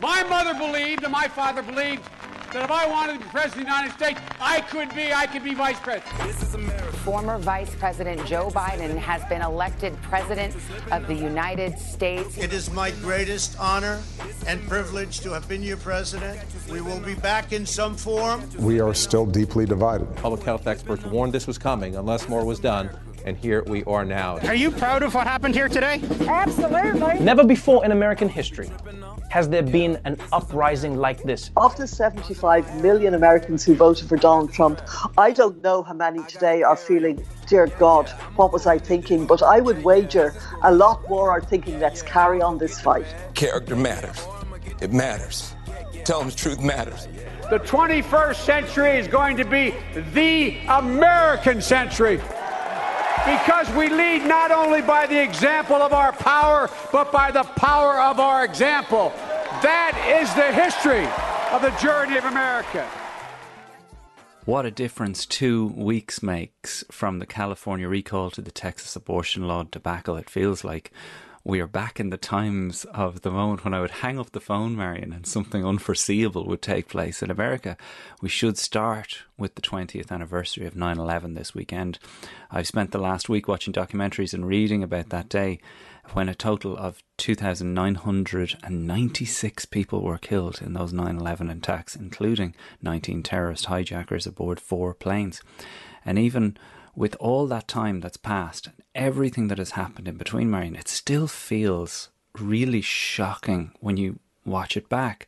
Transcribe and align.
My 0.00 0.22
mother 0.24 0.52
believed 0.52 1.04
and 1.04 1.12
my 1.12 1.26
father 1.26 1.62
believed 1.62 2.04
that 2.52 2.64
if 2.64 2.70
I 2.70 2.86
wanted 2.86 3.14
to 3.14 3.18
be 3.20 3.24
president 3.30 3.52
of 3.52 3.64
the 3.66 3.72
United 3.72 3.92
States, 3.92 4.20
I 4.38 4.60
could 4.60 4.94
be, 4.94 5.10
I 5.12 5.26
could 5.26 5.42
be 5.42 5.54
vice 5.54 5.80
president. 5.80 6.22
This 6.22 6.42
is 6.42 6.54
America. 6.54 6.92
Former 6.98 7.38
Vice 7.38 7.74
President 7.76 8.24
Joe 8.26 8.50
Biden 8.50 8.94
has 8.98 9.24
been 9.24 9.40
elected 9.40 9.96
President 10.02 10.54
of 10.92 11.06
the 11.06 11.14
United 11.14 11.78
States. 11.78 12.36
It 12.36 12.52
is 12.52 12.70
my 12.72 12.90
greatest 12.90 13.58
honor 13.58 14.02
and 14.46 14.66
privilege 14.68 15.20
to 15.20 15.32
have 15.32 15.48
been 15.48 15.62
your 15.62 15.78
president. 15.78 16.40
We 16.70 16.82
will 16.82 17.00
be 17.00 17.14
back 17.14 17.54
in 17.54 17.64
some 17.64 17.96
form. 17.96 18.42
We 18.58 18.80
are 18.80 18.92
still 18.92 19.24
deeply 19.24 19.64
divided. 19.64 20.14
Public 20.16 20.42
health 20.42 20.66
experts 20.66 21.04
warned 21.04 21.32
this 21.32 21.46
was 21.46 21.56
coming 21.56 21.96
unless 21.96 22.28
more 22.28 22.44
was 22.44 22.60
done 22.60 22.90
and 23.24 23.36
here 23.36 23.64
we 23.64 23.82
are 23.84 24.04
now. 24.04 24.38
Are 24.40 24.54
you 24.54 24.70
proud 24.70 25.02
of 25.02 25.14
what 25.14 25.26
happened 25.26 25.54
here 25.54 25.68
today? 25.68 26.00
Absolutely. 26.28 27.18
Never 27.18 27.44
before 27.44 27.84
in 27.84 27.92
American 27.92 28.28
history 28.28 28.70
has 29.36 29.50
there 29.50 29.62
been 29.62 30.00
an 30.06 30.16
uprising 30.32 30.96
like 30.96 31.22
this. 31.22 31.50
Of 31.58 31.76
the 31.76 31.86
75 31.86 32.82
million 32.82 33.12
Americans 33.12 33.66
who 33.66 33.74
voted 33.74 34.08
for 34.08 34.16
Donald 34.16 34.50
Trump, 34.50 34.80
I 35.18 35.32
don't 35.32 35.62
know 35.62 35.82
how 35.82 35.92
many 35.92 36.24
today 36.24 36.62
are 36.62 36.74
feeling, 36.74 37.22
dear 37.46 37.66
God, 37.66 38.08
what 38.36 38.50
was 38.50 38.66
I 38.66 38.78
thinking? 38.78 39.26
But 39.26 39.42
I 39.42 39.60
would 39.60 39.84
wager 39.84 40.32
a 40.62 40.72
lot 40.72 41.06
more 41.10 41.30
are 41.30 41.42
thinking, 41.42 41.78
let's 41.80 42.00
carry 42.00 42.40
on 42.40 42.56
this 42.56 42.80
fight. 42.80 43.04
Character 43.34 43.76
matters. 43.76 44.26
It 44.80 44.94
matters. 44.94 45.54
Telling 46.06 46.28
the 46.28 46.34
truth 46.34 46.62
matters. 46.62 47.06
The 47.50 47.58
21st 47.58 48.36
century 48.36 48.92
is 48.92 49.06
going 49.06 49.36
to 49.36 49.44
be 49.44 49.74
the 50.14 50.56
American 50.66 51.60
century 51.60 52.22
because 53.26 53.68
we 53.74 53.88
lead 53.88 54.24
not 54.24 54.52
only 54.52 54.80
by 54.80 55.04
the 55.04 55.20
example 55.20 55.76
of 55.76 55.92
our 55.92 56.12
power, 56.12 56.70
but 56.92 57.10
by 57.10 57.32
the 57.32 57.42
power 57.42 58.00
of 58.00 58.20
our 58.20 58.44
example. 58.44 59.12
That 59.62 60.20
is 60.20 60.34
the 60.34 60.52
history 60.52 61.06
of 61.50 61.62
the 61.62 61.70
journey 61.80 62.18
of 62.18 62.26
America. 62.26 62.86
What 64.44 64.66
a 64.66 64.70
difference 64.70 65.24
two 65.24 65.68
weeks 65.68 66.22
makes 66.22 66.84
from 66.90 67.20
the 67.20 67.26
California 67.26 67.88
recall 67.88 68.30
to 68.32 68.42
the 68.42 68.50
Texas 68.50 68.94
abortion 68.96 69.48
law 69.48 69.62
debacle. 69.62 70.16
It 70.16 70.28
feels 70.28 70.62
like 70.62 70.92
we 71.42 71.60
are 71.60 71.66
back 71.66 71.98
in 71.98 72.10
the 72.10 72.16
times 72.16 72.84
of 72.86 73.22
the 73.22 73.30
moment 73.30 73.64
when 73.64 73.72
I 73.72 73.80
would 73.80 73.92
hang 73.92 74.18
up 74.18 74.32
the 74.32 74.40
phone, 74.40 74.76
Marion, 74.76 75.12
and 75.12 75.26
something 75.26 75.64
unforeseeable 75.64 76.44
would 76.46 76.60
take 76.60 76.88
place 76.88 77.22
in 77.22 77.30
America. 77.30 77.76
We 78.20 78.28
should 78.28 78.58
start 78.58 79.22
with 79.38 79.54
the 79.54 79.62
20th 79.62 80.10
anniversary 80.10 80.66
of 80.66 80.76
9 80.76 80.98
11 80.98 81.34
this 81.34 81.54
weekend. 81.54 81.98
I've 82.50 82.66
spent 82.66 82.90
the 82.90 82.98
last 82.98 83.28
week 83.28 83.48
watching 83.48 83.72
documentaries 83.72 84.34
and 84.34 84.46
reading 84.46 84.82
about 84.82 85.08
that 85.10 85.28
day 85.28 85.60
when 86.12 86.28
a 86.28 86.34
total 86.34 86.76
of 86.76 87.02
2,996 87.18 89.64
people 89.66 90.02
were 90.02 90.18
killed 90.18 90.60
in 90.62 90.72
those 90.72 90.92
9 90.92 91.16
11 91.16 91.50
attacks, 91.50 91.94
including 91.96 92.54
19 92.82 93.22
terrorist 93.22 93.66
hijackers 93.66 94.26
aboard 94.26 94.58
four 94.60 94.94
planes. 94.94 95.42
And 96.04 96.18
even 96.18 96.56
with 96.94 97.16
all 97.20 97.46
that 97.48 97.68
time 97.68 98.00
that's 98.00 98.16
passed 98.16 98.66
and 98.66 98.76
everything 98.94 99.48
that 99.48 99.58
has 99.58 99.72
happened 99.72 100.08
in 100.08 100.16
between, 100.16 100.50
Marion, 100.50 100.76
it 100.76 100.88
still 100.88 101.26
feels 101.26 102.08
really 102.38 102.80
shocking 102.80 103.72
when 103.80 103.96
you 103.96 104.18
watch 104.44 104.76
it 104.76 104.88
back. 104.88 105.26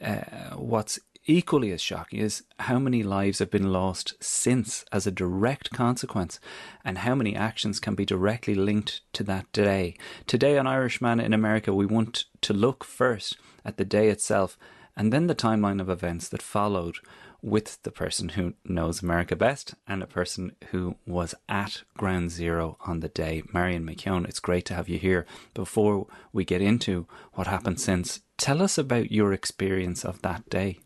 Uh, 0.00 0.56
what's 0.56 0.98
equally 1.26 1.72
as 1.72 1.80
shocking 1.80 2.18
is 2.18 2.42
how 2.60 2.78
many 2.78 3.02
lives 3.02 3.38
have 3.38 3.50
been 3.50 3.72
lost 3.72 4.14
since 4.20 4.84
as 4.92 5.06
a 5.06 5.12
direct 5.12 5.70
consequence 5.70 6.38
and 6.84 6.98
how 6.98 7.14
many 7.14 7.34
actions 7.34 7.80
can 7.80 7.94
be 7.94 8.04
directly 8.04 8.54
linked 8.54 9.00
to 9.12 9.24
that 9.24 9.50
day. 9.52 9.96
Today 10.26 10.58
on 10.58 10.66
Irishman 10.66 11.20
in 11.20 11.32
America, 11.32 11.74
we 11.74 11.86
want 11.86 12.24
to 12.42 12.52
look 12.52 12.84
first 12.84 13.36
at 13.64 13.76
the 13.76 13.84
day 13.84 14.08
itself 14.08 14.58
and 14.96 15.12
then 15.12 15.26
the 15.26 15.34
timeline 15.34 15.80
of 15.80 15.88
events 15.88 16.28
that 16.28 16.42
followed 16.42 16.96
with 17.42 17.82
the 17.82 17.90
person 17.90 18.30
who 18.30 18.54
knows 18.64 19.02
America 19.02 19.36
best 19.36 19.74
and 19.86 20.02
a 20.02 20.06
person 20.06 20.52
who 20.70 20.96
was 21.06 21.34
at 21.46 21.82
ground 21.96 22.30
zero 22.30 22.78
on 22.86 23.00
the 23.00 23.08
day. 23.08 23.42
Marion 23.52 23.84
McKeone, 23.84 24.26
it's 24.26 24.40
great 24.40 24.64
to 24.64 24.74
have 24.74 24.88
you 24.88 24.98
here. 24.98 25.26
Before 25.52 26.06
we 26.32 26.44
get 26.44 26.62
into 26.62 27.06
what 27.34 27.46
happened 27.46 27.80
since, 27.80 28.20
tell 28.38 28.62
us 28.62 28.78
about 28.78 29.12
your 29.12 29.34
experience 29.34 30.06
of 30.06 30.22
that 30.22 30.48
day. 30.48 30.78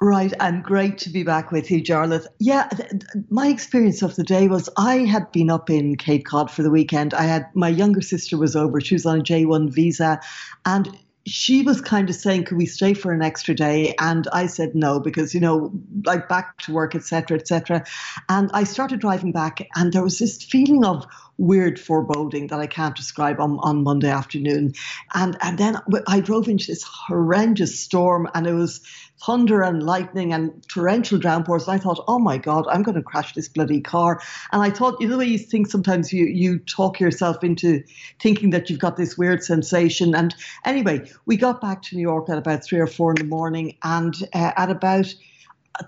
Right, 0.00 0.32
and 0.40 0.62
great 0.62 0.98
to 0.98 1.10
be 1.10 1.22
back 1.22 1.50
with 1.50 1.70
you, 1.70 1.82
Jarlath. 1.82 2.26
Yeah, 2.38 2.68
th- 2.68 2.90
my 3.30 3.48
experience 3.48 4.02
of 4.02 4.16
the 4.16 4.24
day 4.24 4.48
was 4.48 4.68
I 4.76 4.98
had 4.98 5.30
been 5.32 5.50
up 5.50 5.70
in 5.70 5.96
Cape 5.96 6.26
Cod 6.26 6.50
for 6.50 6.62
the 6.62 6.70
weekend. 6.70 7.14
I 7.14 7.22
had 7.22 7.46
my 7.54 7.68
younger 7.68 8.00
sister 8.00 8.36
was 8.36 8.56
over; 8.56 8.80
she 8.80 8.94
was 8.94 9.06
on 9.06 9.20
a 9.20 9.22
J 9.22 9.46
one 9.46 9.70
visa, 9.70 10.20
and 10.66 10.88
she 11.26 11.62
was 11.62 11.80
kind 11.80 12.10
of 12.10 12.16
saying, 12.16 12.44
"Could 12.44 12.58
we 12.58 12.66
stay 12.66 12.92
for 12.92 13.12
an 13.12 13.22
extra 13.22 13.54
day?" 13.54 13.94
And 13.98 14.28
I 14.32 14.46
said 14.46 14.74
no 14.74 15.00
because 15.00 15.32
you 15.32 15.40
know, 15.40 15.72
like 16.04 16.28
back 16.28 16.58
to 16.62 16.72
work, 16.72 16.94
etc., 16.94 17.38
etc. 17.38 17.84
And 18.28 18.50
I 18.52 18.64
started 18.64 19.00
driving 19.00 19.32
back, 19.32 19.66
and 19.74 19.92
there 19.92 20.02
was 20.02 20.18
this 20.18 20.42
feeling 20.42 20.84
of 20.84 21.06
weird 21.38 21.80
foreboding 21.80 22.46
that 22.48 22.60
I 22.60 22.66
can't 22.66 22.94
describe 22.94 23.40
on, 23.40 23.58
on 23.60 23.82
Monday 23.82 24.10
afternoon. 24.10 24.74
And 25.14 25.36
and 25.40 25.58
then 25.58 25.78
I 26.06 26.20
drove 26.20 26.48
into 26.48 26.66
this 26.66 26.82
horrendous 26.84 27.78
storm, 27.78 28.28
and 28.34 28.46
it 28.46 28.54
was 28.54 28.80
thunder 29.24 29.62
and 29.62 29.82
lightning 29.82 30.32
and 30.32 30.66
torrential 30.68 31.18
downpours. 31.18 31.66
And 31.66 31.74
I 31.74 31.82
thought, 31.82 32.04
oh 32.08 32.18
my 32.18 32.36
God, 32.38 32.66
I'm 32.68 32.82
going 32.82 32.96
to 32.96 33.02
crash 33.02 33.32
this 33.34 33.48
bloody 33.48 33.80
car. 33.80 34.20
And 34.52 34.62
I 34.62 34.70
thought, 34.70 35.00
you 35.00 35.06
know, 35.06 35.12
the 35.12 35.18
way 35.18 35.26
you 35.26 35.38
think 35.38 35.68
sometimes 35.68 36.12
you, 36.12 36.26
you 36.26 36.58
talk 36.58 37.00
yourself 37.00 37.42
into 37.42 37.82
thinking 38.20 38.50
that 38.50 38.68
you've 38.68 38.80
got 38.80 38.96
this 38.96 39.16
weird 39.16 39.42
sensation. 39.42 40.14
And 40.14 40.34
anyway, 40.64 41.10
we 41.26 41.36
got 41.36 41.60
back 41.60 41.82
to 41.82 41.96
New 41.96 42.02
York 42.02 42.28
at 42.28 42.38
about 42.38 42.64
three 42.64 42.80
or 42.80 42.86
four 42.86 43.12
in 43.12 43.16
the 43.16 43.24
morning. 43.24 43.76
And 43.82 44.14
uh, 44.34 44.52
at 44.56 44.70
about 44.70 45.14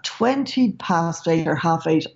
20 0.02 0.72
past 0.72 1.28
eight 1.28 1.46
or 1.46 1.56
half 1.56 1.86
eight, 1.86 2.06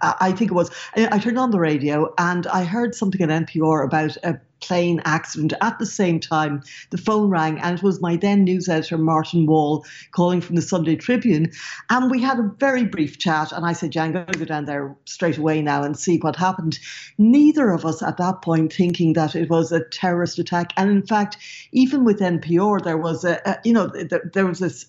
I 0.00 0.32
think 0.32 0.50
it 0.50 0.54
was. 0.54 0.70
I 0.96 1.18
turned 1.18 1.38
on 1.38 1.50
the 1.50 1.58
radio 1.58 2.12
and 2.18 2.46
I 2.46 2.64
heard 2.64 2.94
something 2.94 3.20
at 3.20 3.28
NPR 3.28 3.84
about 3.84 4.16
a 4.22 4.40
plane 4.60 5.02
accident. 5.04 5.52
At 5.60 5.78
the 5.78 5.86
same 5.86 6.20
time, 6.20 6.62
the 6.90 6.96
phone 6.96 7.28
rang, 7.28 7.58
and 7.58 7.78
it 7.78 7.82
was 7.82 8.00
my 8.00 8.16
then 8.16 8.44
news 8.44 8.68
editor, 8.68 8.96
Martin 8.96 9.46
Wall, 9.46 9.84
calling 10.12 10.40
from 10.40 10.56
the 10.56 10.62
Sunday 10.62 10.96
Tribune. 10.96 11.50
And 11.90 12.10
we 12.10 12.20
had 12.20 12.38
a 12.38 12.50
very 12.58 12.84
brief 12.84 13.18
chat. 13.18 13.52
And 13.52 13.66
I 13.66 13.72
said, 13.72 13.94
Yeah, 13.94 14.04
I'm 14.04 14.12
going 14.12 14.26
to 14.26 14.38
go 14.38 14.44
down 14.44 14.64
there 14.64 14.96
straight 15.04 15.38
away 15.38 15.60
now 15.60 15.82
and 15.82 15.98
see 15.98 16.18
what 16.18 16.36
happened. 16.36 16.78
Neither 17.18 17.70
of 17.70 17.84
us 17.84 18.02
at 18.02 18.16
that 18.16 18.42
point 18.42 18.72
thinking 18.72 19.12
that 19.14 19.36
it 19.36 19.50
was 19.50 19.70
a 19.70 19.84
terrorist 19.84 20.38
attack. 20.38 20.72
And 20.76 20.90
in 20.90 21.06
fact, 21.06 21.36
even 21.72 22.04
with 22.04 22.20
NPR, 22.20 22.82
there 22.82 22.98
was 22.98 23.24
a, 23.24 23.40
a 23.44 23.58
you 23.64 23.72
know, 23.72 23.88
there, 23.88 24.30
there 24.32 24.46
was 24.46 24.60
this 24.60 24.86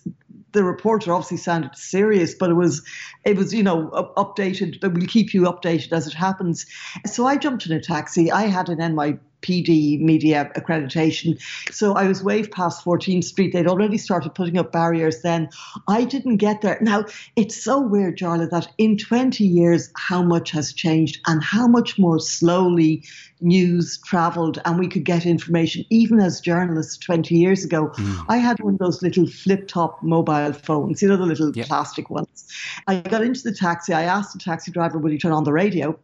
the 0.52 0.64
reporter 0.64 1.12
obviously 1.12 1.36
sounded 1.36 1.76
serious, 1.76 2.34
but 2.34 2.50
it 2.50 2.54
was, 2.54 2.82
it 3.24 3.36
was, 3.36 3.52
you 3.52 3.62
know, 3.62 3.88
updated. 4.16 4.80
But 4.80 4.94
we'll 4.94 5.06
keep 5.06 5.34
you 5.34 5.42
updated 5.42 5.92
as 5.92 6.06
it 6.06 6.14
happens. 6.14 6.66
So 7.04 7.26
I 7.26 7.36
jumped 7.36 7.66
in 7.66 7.72
a 7.72 7.80
taxi. 7.80 8.30
I 8.30 8.42
had 8.42 8.68
an 8.68 8.78
NY 8.94 9.18
PD 9.42 10.00
media 10.00 10.50
accreditation. 10.56 11.40
So 11.70 11.94
I 11.94 12.06
was 12.06 12.22
waved 12.22 12.52
past 12.52 12.84
14th 12.84 13.24
Street. 13.24 13.52
They'd 13.52 13.66
already 13.66 13.98
started 13.98 14.34
putting 14.34 14.58
up 14.58 14.72
barriers 14.72 15.22
then. 15.22 15.48
I 15.88 16.04
didn't 16.04 16.38
get 16.38 16.62
there. 16.62 16.78
Now, 16.80 17.04
it's 17.36 17.62
so 17.62 17.80
weird, 17.80 18.18
Jarlath, 18.18 18.50
that 18.50 18.68
in 18.78 18.96
20 18.96 19.44
years, 19.44 19.90
how 19.96 20.22
much 20.22 20.50
has 20.50 20.72
changed 20.72 21.20
and 21.26 21.42
how 21.42 21.66
much 21.66 21.98
more 21.98 22.18
slowly 22.18 23.04
news 23.40 23.98
traveled 24.04 24.60
and 24.64 24.78
we 24.78 24.88
could 24.88 25.04
get 25.04 25.26
information, 25.26 25.84
even 25.90 26.20
as 26.20 26.40
journalists 26.40 26.96
20 26.98 27.34
years 27.34 27.64
ago. 27.64 27.88
Mm. 27.88 28.24
I 28.28 28.38
had 28.38 28.60
one 28.60 28.74
of 28.74 28.78
those 28.78 29.02
little 29.02 29.26
flip 29.26 29.68
top 29.68 30.02
mobile 30.02 30.52
phones, 30.52 31.02
you 31.02 31.08
know, 31.08 31.16
the 31.16 31.26
little 31.26 31.52
yep. 31.54 31.66
plastic 31.66 32.10
ones. 32.10 32.48
I 32.86 33.00
got 33.00 33.22
into 33.22 33.42
the 33.42 33.52
taxi. 33.52 33.92
I 33.92 34.02
asked 34.02 34.32
the 34.32 34.38
taxi 34.38 34.70
driver, 34.70 34.98
would 34.98 35.12
he 35.12 35.18
turn 35.18 35.32
on 35.32 35.44
the 35.44 35.52
radio? 35.52 35.98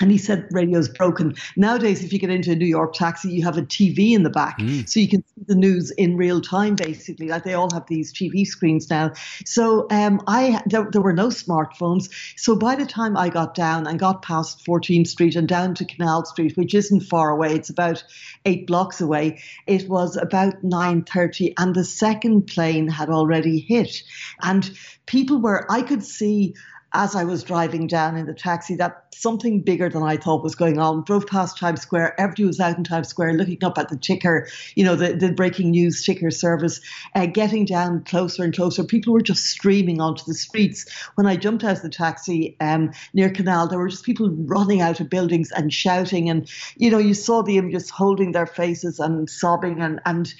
And 0.00 0.12
he 0.12 0.18
said 0.18 0.46
radio's 0.52 0.88
broken. 0.88 1.34
Nowadays, 1.56 2.04
if 2.04 2.12
you 2.12 2.18
get 2.18 2.30
into 2.30 2.52
a 2.52 2.54
New 2.54 2.66
York 2.66 2.94
taxi, 2.94 3.30
you 3.30 3.42
have 3.44 3.58
a 3.58 3.62
TV 3.62 4.12
in 4.12 4.22
the 4.22 4.30
back, 4.30 4.58
mm. 4.58 4.88
so 4.88 5.00
you 5.00 5.08
can 5.08 5.22
see 5.22 5.44
the 5.46 5.56
news 5.56 5.90
in 5.90 6.16
real 6.16 6.40
time. 6.40 6.76
Basically, 6.76 7.28
like 7.28 7.44
they 7.44 7.54
all 7.54 7.68
have 7.72 7.86
these 7.88 8.12
TV 8.12 8.46
screens 8.46 8.88
now. 8.90 9.12
So 9.44 9.88
um, 9.90 10.20
I 10.28 10.62
there, 10.66 10.88
there, 10.92 11.02
were 11.02 11.12
no 11.12 11.28
smartphones. 11.28 12.10
So 12.36 12.54
by 12.54 12.76
the 12.76 12.86
time 12.86 13.16
I 13.16 13.28
got 13.28 13.54
down 13.54 13.86
and 13.88 13.98
got 13.98 14.22
past 14.22 14.64
14th 14.64 15.08
Street 15.08 15.34
and 15.34 15.48
down 15.48 15.74
to 15.76 15.84
Canal 15.84 16.24
Street, 16.26 16.56
which 16.56 16.74
isn't 16.74 17.00
far 17.00 17.30
away, 17.30 17.54
it's 17.54 17.70
about 17.70 18.04
eight 18.44 18.66
blocks 18.68 19.00
away. 19.00 19.40
It 19.66 19.88
was 19.88 20.16
about 20.16 20.62
9:30, 20.62 21.54
and 21.58 21.74
the 21.74 21.84
second 21.84 22.46
plane 22.46 22.86
had 22.88 23.08
already 23.08 23.58
hit, 23.58 24.02
and 24.42 24.70
people 25.06 25.40
were. 25.40 25.66
I 25.70 25.82
could 25.82 26.04
see 26.04 26.54
as 26.92 27.14
I 27.14 27.24
was 27.24 27.42
driving 27.42 27.86
down 27.86 28.16
in 28.16 28.26
the 28.26 28.34
taxi 28.34 28.74
that 28.76 29.04
something 29.14 29.60
bigger 29.60 29.88
than 29.88 30.02
I 30.02 30.16
thought 30.16 30.42
was 30.42 30.54
going 30.54 30.78
on. 30.78 31.02
Drove 31.04 31.26
past 31.26 31.58
Times 31.58 31.80
Square. 31.80 32.18
Everybody 32.20 32.44
was 32.44 32.60
out 32.60 32.78
in 32.78 32.84
Times 32.84 33.08
Square 33.08 33.34
looking 33.34 33.62
up 33.62 33.76
at 33.76 33.88
the 33.88 33.96
ticker, 33.96 34.48
you 34.74 34.84
know, 34.84 34.94
the, 34.96 35.12
the 35.12 35.32
breaking 35.32 35.72
news 35.72 36.04
ticker 36.04 36.30
service, 36.30 36.80
uh, 37.14 37.26
getting 37.26 37.64
down 37.64 38.04
closer 38.04 38.44
and 38.44 38.54
closer. 38.54 38.84
People 38.84 39.12
were 39.12 39.20
just 39.20 39.46
streaming 39.46 40.00
onto 40.00 40.24
the 40.24 40.34
streets. 40.34 40.86
When 41.16 41.26
I 41.26 41.36
jumped 41.36 41.64
out 41.64 41.76
of 41.76 41.82
the 41.82 41.88
taxi 41.88 42.56
um, 42.60 42.92
near 43.12 43.30
Canal, 43.30 43.68
there 43.68 43.78
were 43.78 43.88
just 43.88 44.04
people 44.04 44.30
running 44.30 44.80
out 44.80 45.00
of 45.00 45.10
buildings 45.10 45.50
and 45.50 45.72
shouting. 45.72 46.30
And, 46.30 46.48
you 46.76 46.90
know, 46.90 46.98
you 46.98 47.14
saw 47.14 47.42
the 47.42 47.58
images 47.58 47.90
holding 47.90 48.32
their 48.32 48.46
faces 48.46 48.98
and 48.98 49.28
sobbing 49.28 49.82
and, 49.82 50.00
and 50.06 50.32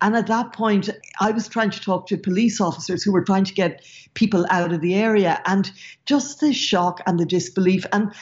And 0.00 0.14
at 0.14 0.28
that 0.28 0.52
point, 0.52 0.88
I 1.20 1.32
was 1.32 1.48
trying 1.48 1.70
to 1.70 1.80
talk 1.80 2.06
to 2.06 2.16
police 2.16 2.60
officers 2.60 3.02
who 3.02 3.12
were 3.12 3.24
trying 3.24 3.44
to 3.44 3.54
get 3.54 3.84
people 4.14 4.46
out 4.50 4.72
of 4.72 4.80
the 4.80 4.94
area, 4.94 5.40
and 5.46 5.70
just 6.06 6.40
the 6.40 6.52
shock 6.52 7.00
and 7.06 7.18
the 7.18 7.26
disbelief. 7.26 7.84
And 7.92 8.12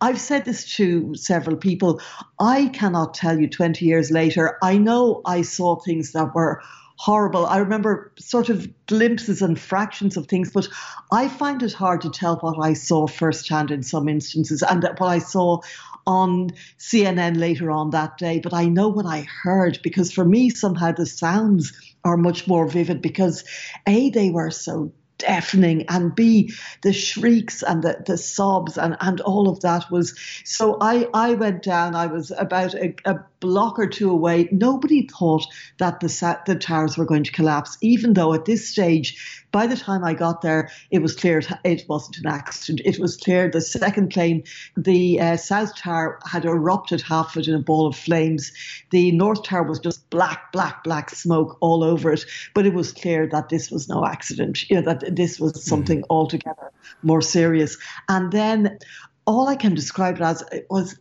I've 0.00 0.20
said 0.20 0.44
this 0.44 0.76
to 0.76 1.14
several 1.14 1.56
people. 1.56 2.00
I 2.38 2.68
cannot 2.68 3.14
tell 3.14 3.40
you 3.40 3.48
20 3.48 3.84
years 3.84 4.10
later. 4.10 4.58
I 4.62 4.78
know 4.78 5.22
I 5.24 5.42
saw 5.42 5.76
things 5.76 6.12
that 6.12 6.34
were 6.34 6.62
horrible. 6.96 7.46
I 7.46 7.58
remember 7.58 8.12
sort 8.18 8.48
of 8.48 8.68
glimpses 8.86 9.42
and 9.42 9.58
fractions 9.58 10.16
of 10.16 10.26
things, 10.26 10.50
but 10.52 10.68
I 11.10 11.28
find 11.28 11.62
it 11.62 11.72
hard 11.72 12.00
to 12.02 12.10
tell 12.10 12.36
what 12.36 12.64
I 12.64 12.74
saw 12.74 13.06
firsthand 13.06 13.70
in 13.70 13.82
some 13.82 14.08
instances 14.08 14.62
and 14.62 14.84
what 14.84 15.08
I 15.08 15.18
saw 15.18 15.60
on 16.06 16.50
CNN 16.78 17.38
later 17.38 17.70
on 17.70 17.90
that 17.90 18.18
day. 18.18 18.40
But 18.40 18.54
I 18.54 18.66
know 18.66 18.88
what 18.88 19.06
I 19.06 19.26
heard 19.42 19.78
because 19.82 20.12
for 20.12 20.24
me, 20.24 20.50
somehow 20.50 20.92
the 20.92 21.06
sounds 21.06 21.72
are 22.04 22.16
much 22.16 22.46
more 22.46 22.66
vivid 22.66 23.00
because 23.00 23.44
A, 23.86 24.10
they 24.10 24.30
were 24.30 24.50
so 24.50 24.92
deafening 25.18 25.86
and 25.88 26.14
b 26.14 26.52
the 26.82 26.92
shrieks 26.92 27.62
and 27.62 27.82
the, 27.84 28.02
the 28.06 28.18
sobs 28.18 28.76
and, 28.76 28.96
and 29.00 29.20
all 29.20 29.48
of 29.48 29.60
that 29.60 29.88
was 29.90 30.18
so 30.44 30.76
i 30.80 31.06
i 31.14 31.34
went 31.34 31.62
down 31.62 31.94
i 31.94 32.06
was 32.06 32.32
about 32.36 32.74
a, 32.74 32.94
a 33.04 33.14
block 33.44 33.78
or 33.78 33.86
two 33.86 34.10
away 34.10 34.48
nobody 34.50 35.06
thought 35.06 35.46
that 35.78 36.00
the 36.00 36.38
the 36.46 36.56
towers 36.56 36.96
were 36.96 37.04
going 37.04 37.24
to 37.24 37.32
collapse 37.32 37.76
even 37.80 38.14
though 38.14 38.32
at 38.34 38.46
this 38.46 38.68
stage 38.68 39.44
by 39.54 39.68
the 39.68 39.76
time 39.76 40.02
I 40.02 40.14
got 40.14 40.42
there, 40.42 40.68
it 40.90 41.00
was 41.00 41.14
clear 41.14 41.40
it 41.62 41.84
wasn't 41.88 42.18
an 42.18 42.26
accident. 42.26 42.80
It 42.84 42.98
was 42.98 43.16
clear 43.16 43.48
the 43.48 43.60
second 43.60 44.10
plane, 44.10 44.42
the 44.76 45.20
uh, 45.20 45.36
South 45.36 45.76
Tower, 45.76 46.18
had 46.26 46.44
erupted 46.44 47.00
half 47.02 47.36
of 47.36 47.42
it 47.42 47.48
in 47.48 47.54
a 47.54 47.60
ball 47.60 47.86
of 47.86 47.94
flames. 47.94 48.50
The 48.90 49.12
North 49.12 49.44
Tower 49.44 49.62
was 49.62 49.78
just 49.78 50.10
black, 50.10 50.50
black, 50.50 50.82
black 50.82 51.10
smoke 51.10 51.56
all 51.60 51.84
over 51.84 52.12
it. 52.12 52.24
But 52.52 52.66
it 52.66 52.74
was 52.74 52.92
clear 52.92 53.28
that 53.28 53.48
this 53.48 53.70
was 53.70 53.88
no 53.88 54.04
accident, 54.04 54.68
you 54.68 54.74
know, 54.74 54.92
that 54.92 55.14
this 55.14 55.38
was 55.38 55.64
something 55.64 56.00
mm. 56.00 56.06
altogether 56.10 56.72
more 57.04 57.22
serious. 57.22 57.78
And 58.08 58.32
then 58.32 58.80
all 59.24 59.46
I 59.46 59.54
can 59.54 59.76
describe 59.76 60.16
it 60.16 60.22
as 60.22 60.42
it 60.50 60.66
was 60.68 60.98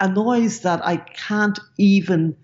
a 0.00 0.08
noise 0.08 0.60
that 0.60 0.84
I 0.84 0.96
can't 0.96 1.58
even 1.78 2.36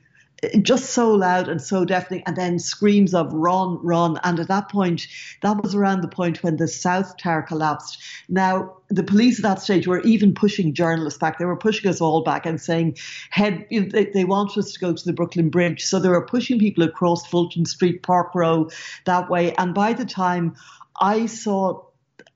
just 0.63 0.91
so 0.91 1.13
loud 1.13 1.49
and 1.49 1.61
so 1.61 1.85
deafening, 1.85 2.23
and 2.27 2.37
then 2.37 2.59
screams 2.59 3.15
of 3.15 3.33
run, 3.33 3.79
run. 3.83 4.19
And 4.25 4.41
at 4.41 4.49
that 4.49 4.71
point, 4.71 5.07
that 5.43 5.63
was 5.63 5.75
around 5.75 6.01
the 6.01 6.09
point 6.09 6.43
when 6.43 6.57
the 6.57 6.69
South 6.69 7.17
Tower 7.19 7.43
collapsed. 7.43 8.03
Now, 8.29 8.77
the 8.89 9.03
police 9.03 9.39
at 9.39 9.43
that 9.43 9.61
stage 9.61 9.87
were 9.87 10.01
even 10.01 10.35
pushing 10.35 10.73
journalists 10.73 11.19
back. 11.19 11.39
They 11.39 11.45
were 11.45 11.57
pushing 11.57 11.91
us 11.91 12.01
all 12.01 12.23
back 12.23 12.47
and 12.47 12.61
saying, 12.61 12.97
head, 13.31 13.67
you 13.71 13.83
know, 13.83 13.89
they, 13.89 14.07
they 14.07 14.25
want 14.25 14.57
us 14.57 14.73
to 14.73 14.81
go 14.81 14.93
to 14.95 15.05
the 15.05 15.13
Brooklyn 15.13 15.51
Bridge. 15.51 15.85
So 15.85 15.99
they 15.99 16.09
were 16.09 16.25
pushing 16.25 16.59
people 16.59 16.85
across 16.85 17.27
Fulton 17.27 17.67
Street, 17.67 18.03
Park 18.03 18.35
Row, 18.35 18.71
that 19.05 19.29
way. 19.29 19.55
And 19.57 19.75
by 19.75 19.93
the 19.93 20.07
time 20.07 20.57
I 21.01 21.27
saw 21.27 21.83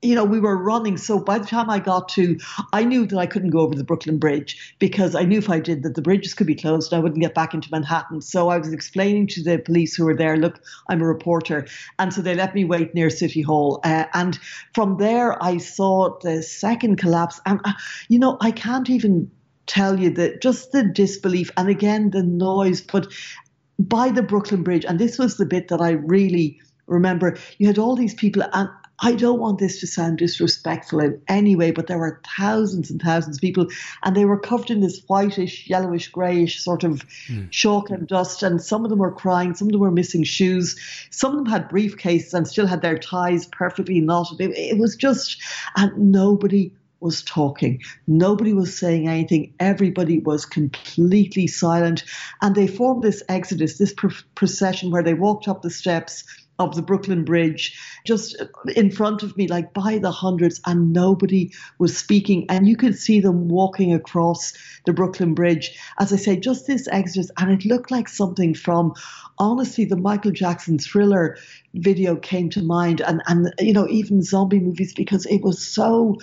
you 0.05 0.15
know, 0.15 0.23
we 0.23 0.39
were 0.39 0.55
running. 0.55 0.97
So 0.97 1.19
by 1.19 1.39
the 1.39 1.45
time 1.45 1.69
I 1.69 1.79
got 1.79 2.09
to, 2.09 2.39
I 2.73 2.83
knew 2.83 3.05
that 3.07 3.17
I 3.17 3.25
couldn't 3.25 3.49
go 3.49 3.59
over 3.59 3.75
the 3.75 3.83
Brooklyn 3.83 4.17
Bridge 4.17 4.75
because 4.79 5.15
I 5.15 5.23
knew 5.23 5.37
if 5.37 5.49
I 5.49 5.59
did 5.59 5.83
that 5.83 5.95
the 5.95 6.01
bridges 6.01 6.33
could 6.33 6.47
be 6.47 6.55
closed 6.55 6.93
I 6.93 6.99
wouldn't 6.99 7.21
get 7.21 7.33
back 7.33 7.53
into 7.53 7.69
Manhattan. 7.71 8.21
So 8.21 8.49
I 8.49 8.57
was 8.57 8.71
explaining 8.71 9.27
to 9.27 9.43
the 9.43 9.57
police 9.57 9.95
who 9.95 10.05
were 10.05 10.15
there, 10.15 10.37
look, 10.37 10.61
I'm 10.87 11.01
a 11.01 11.05
reporter. 11.05 11.67
And 11.99 12.13
so 12.13 12.21
they 12.21 12.35
let 12.35 12.53
me 12.53 12.65
wait 12.65 12.93
near 12.93 13.09
City 13.09 13.41
Hall. 13.41 13.79
Uh, 13.83 14.05
and 14.13 14.37
from 14.73 14.97
there, 14.97 15.41
I 15.43 15.57
saw 15.57 16.17
the 16.19 16.43
second 16.43 16.97
collapse. 16.97 17.41
And, 17.45 17.59
uh, 17.65 17.73
you 18.07 18.19
know, 18.19 18.37
I 18.41 18.51
can't 18.51 18.89
even 18.89 19.31
tell 19.65 19.99
you 19.99 20.11
that 20.11 20.41
just 20.41 20.71
the 20.71 20.83
disbelief 20.83 21.49
and 21.57 21.69
again 21.69 22.11
the 22.11 22.21
noise, 22.21 22.81
but 22.81 23.07
by 23.79 24.09
the 24.09 24.21
Brooklyn 24.21 24.63
Bridge, 24.63 24.85
and 24.85 24.99
this 24.99 25.17
was 25.17 25.37
the 25.37 25.45
bit 25.45 25.67
that 25.69 25.81
I 25.81 25.91
really 25.91 26.59
remember, 26.87 27.37
you 27.57 27.67
had 27.67 27.79
all 27.79 27.95
these 27.95 28.13
people, 28.13 28.43
and 28.53 28.69
I 28.99 29.13
don't 29.13 29.39
want 29.39 29.59
this 29.59 29.79
to 29.81 29.87
sound 29.87 30.19
disrespectful 30.19 30.99
in 30.99 31.21
any 31.27 31.55
way, 31.55 31.71
but 31.71 31.87
there 31.87 31.97
were 31.97 32.21
thousands 32.37 32.89
and 32.89 33.01
thousands 33.01 33.37
of 33.37 33.41
people, 33.41 33.67
and 34.03 34.15
they 34.15 34.25
were 34.25 34.39
covered 34.39 34.71
in 34.71 34.79
this 34.79 35.01
whitish, 35.07 35.69
yellowish, 35.69 36.09
greyish 36.09 36.63
sort 36.63 36.83
of 36.83 37.05
mm. 37.27 37.49
chalk 37.51 37.89
and 37.89 38.07
dust. 38.07 38.41
And 38.41 38.61
some 38.61 38.83
of 38.83 38.89
them 38.89 38.99
were 38.99 39.11
crying, 39.11 39.53
some 39.53 39.67
of 39.67 39.73
them 39.73 39.81
were 39.81 39.91
missing 39.91 40.23
shoes, 40.23 40.79
some 41.09 41.31
of 41.31 41.37
them 41.37 41.51
had 41.51 41.69
briefcases 41.69 42.33
and 42.33 42.47
still 42.47 42.67
had 42.67 42.81
their 42.81 42.97
ties 42.97 43.47
perfectly 43.47 43.99
knotted. 43.99 44.39
It, 44.39 44.51
it 44.57 44.77
was 44.77 44.95
just, 44.95 45.41
and 45.75 46.11
nobody 46.11 46.71
was 47.01 47.21
talking. 47.21 47.81
Nobody 48.07 48.53
was 48.53 48.77
saying 48.77 49.07
anything. 49.07 49.53
Everybody 49.59 50.19
was 50.19 50.45
completely 50.45 51.45
silent. 51.47 52.03
And 52.41 52.55
they 52.55 52.67
formed 52.67 53.03
this 53.03 53.21
exodus, 53.29 53.77
this 53.77 53.93
procession 54.33 54.89
where 54.89 55.03
they 55.03 55.13
walked 55.13 55.47
up 55.47 55.61
the 55.61 55.69
steps 55.69 56.23
of 56.57 56.75
the 56.75 56.81
Brooklyn 56.81 57.25
Bridge, 57.25 57.77
just 58.05 58.41
in 58.75 58.89
front 58.91 59.23
of 59.23 59.35
me, 59.35 59.47
like 59.47 59.73
by 59.73 59.97
the 59.97 60.11
hundreds, 60.11 60.61
and 60.65 60.93
nobody 60.93 61.51
was 61.79 61.97
speaking. 61.97 62.45
And 62.49 62.67
you 62.67 62.77
could 62.77 62.97
see 62.97 63.19
them 63.19 63.49
walking 63.49 63.93
across 63.93 64.53
the 64.85 64.93
Brooklyn 64.93 65.33
Bridge. 65.33 65.77
As 65.99 66.13
I 66.13 66.15
say, 66.15 66.37
just 66.37 66.67
this 66.67 66.87
exodus, 66.87 67.31
and 67.37 67.51
it 67.51 67.65
looked 67.65 67.91
like 67.91 68.07
something 68.07 68.53
from, 68.53 68.93
honestly, 69.37 69.85
the 69.85 69.97
Michael 69.97 70.31
Jackson 70.31 70.79
thriller 70.79 71.37
video 71.73 72.15
came 72.15 72.49
to 72.51 72.63
mind, 72.63 73.01
and 73.01 73.21
and 73.27 73.53
you 73.59 73.73
know 73.73 73.87
even 73.89 74.21
zombie 74.21 74.59
movies 74.59 74.93
because 74.93 75.25
it 75.25 75.41
was 75.41 75.65
so 75.65 76.15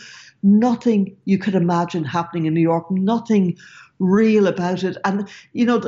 nothing 0.42 1.16
you 1.24 1.38
could 1.38 1.54
imagine 1.54 2.04
happening 2.04 2.46
in 2.46 2.54
New 2.54 2.60
York, 2.60 2.90
nothing 2.90 3.56
real 3.98 4.46
about 4.46 4.82
it, 4.82 4.96
and 5.04 5.28
you 5.52 5.66
know. 5.66 5.82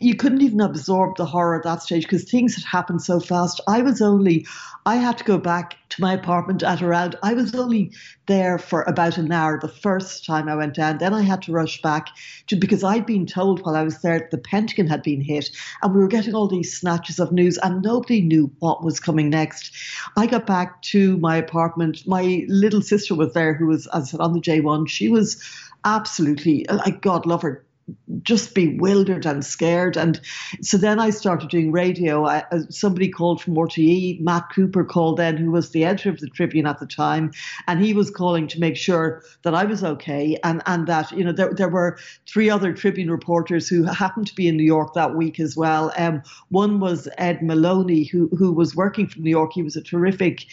You 0.00 0.14
couldn't 0.14 0.42
even 0.42 0.60
absorb 0.60 1.16
the 1.16 1.26
horror 1.26 1.56
at 1.56 1.64
that 1.64 1.82
stage 1.82 2.04
because 2.04 2.24
things 2.24 2.54
had 2.54 2.64
happened 2.64 3.02
so 3.02 3.20
fast. 3.20 3.60
I 3.68 3.82
was 3.82 4.00
only, 4.00 4.46
I 4.86 4.96
had 4.96 5.18
to 5.18 5.24
go 5.24 5.36
back 5.36 5.76
to 5.90 6.00
my 6.00 6.14
apartment 6.14 6.62
at 6.62 6.80
around, 6.80 7.16
I 7.22 7.34
was 7.34 7.54
only 7.54 7.92
there 8.26 8.58
for 8.58 8.82
about 8.82 9.18
an 9.18 9.30
hour 9.30 9.58
the 9.60 9.68
first 9.68 10.24
time 10.24 10.48
I 10.48 10.56
went 10.56 10.74
down. 10.74 10.98
Then 10.98 11.12
I 11.12 11.20
had 11.20 11.42
to 11.42 11.52
rush 11.52 11.82
back 11.82 12.08
to, 12.46 12.56
because 12.56 12.82
I'd 12.82 13.04
been 13.04 13.26
told 13.26 13.60
while 13.60 13.76
I 13.76 13.82
was 13.82 14.00
there 14.00 14.28
the 14.30 14.38
Pentagon 14.38 14.86
had 14.86 15.02
been 15.02 15.20
hit 15.20 15.50
and 15.82 15.94
we 15.94 16.00
were 16.00 16.08
getting 16.08 16.34
all 16.34 16.48
these 16.48 16.78
snatches 16.78 17.20
of 17.20 17.30
news 17.30 17.58
and 17.58 17.82
nobody 17.82 18.22
knew 18.22 18.50
what 18.60 18.82
was 18.82 18.98
coming 18.98 19.28
next. 19.28 19.74
I 20.16 20.26
got 20.26 20.46
back 20.46 20.80
to 20.82 21.18
my 21.18 21.36
apartment. 21.36 22.06
My 22.06 22.46
little 22.48 22.82
sister 22.82 23.14
was 23.14 23.34
there 23.34 23.52
who 23.52 23.66
was, 23.66 23.86
as 23.88 24.04
I 24.04 24.06
said, 24.12 24.20
on 24.20 24.32
the 24.32 24.40
J1. 24.40 24.88
She 24.88 25.08
was 25.10 25.42
absolutely, 25.84 26.64
like, 26.70 27.02
God 27.02 27.26
love 27.26 27.42
her, 27.42 27.64
just 28.22 28.54
bewildered 28.54 29.26
and 29.26 29.44
scared. 29.44 29.96
And 29.96 30.20
so 30.60 30.76
then 30.76 31.00
I 31.00 31.10
started 31.10 31.48
doing 31.48 31.72
radio. 31.72 32.24
I, 32.24 32.44
uh, 32.52 32.60
somebody 32.70 33.08
called 33.08 33.42
from 33.42 33.54
RTE, 33.54 34.20
Matt 34.20 34.50
Cooper 34.54 34.84
called 34.84 35.16
then, 35.16 35.36
who 35.36 35.50
was 35.50 35.70
the 35.70 35.84
editor 35.84 36.10
of 36.10 36.20
the 36.20 36.28
Tribune 36.28 36.66
at 36.66 36.78
the 36.78 36.86
time, 36.86 37.32
and 37.66 37.84
he 37.84 37.94
was 37.94 38.10
calling 38.10 38.46
to 38.48 38.60
make 38.60 38.76
sure 38.76 39.22
that 39.42 39.54
I 39.54 39.64
was 39.64 39.82
okay 39.82 40.38
and, 40.44 40.62
and 40.66 40.86
that, 40.86 41.10
you 41.12 41.24
know, 41.24 41.32
there, 41.32 41.52
there 41.52 41.68
were 41.68 41.98
three 42.28 42.50
other 42.50 42.72
Tribune 42.72 43.10
reporters 43.10 43.68
who 43.68 43.84
happened 43.84 44.26
to 44.28 44.34
be 44.34 44.48
in 44.48 44.56
New 44.56 44.64
York 44.64 44.94
that 44.94 45.16
week 45.16 45.40
as 45.40 45.56
well. 45.56 45.92
Um, 45.96 46.22
one 46.50 46.80
was 46.80 47.08
Ed 47.18 47.42
Moloney, 47.42 48.04
who, 48.04 48.28
who 48.38 48.52
was 48.52 48.76
working 48.76 49.08
from 49.08 49.22
New 49.22 49.30
York. 49.30 49.52
He 49.54 49.62
was 49.62 49.76
a 49.76 49.82
terrific, 49.82 50.44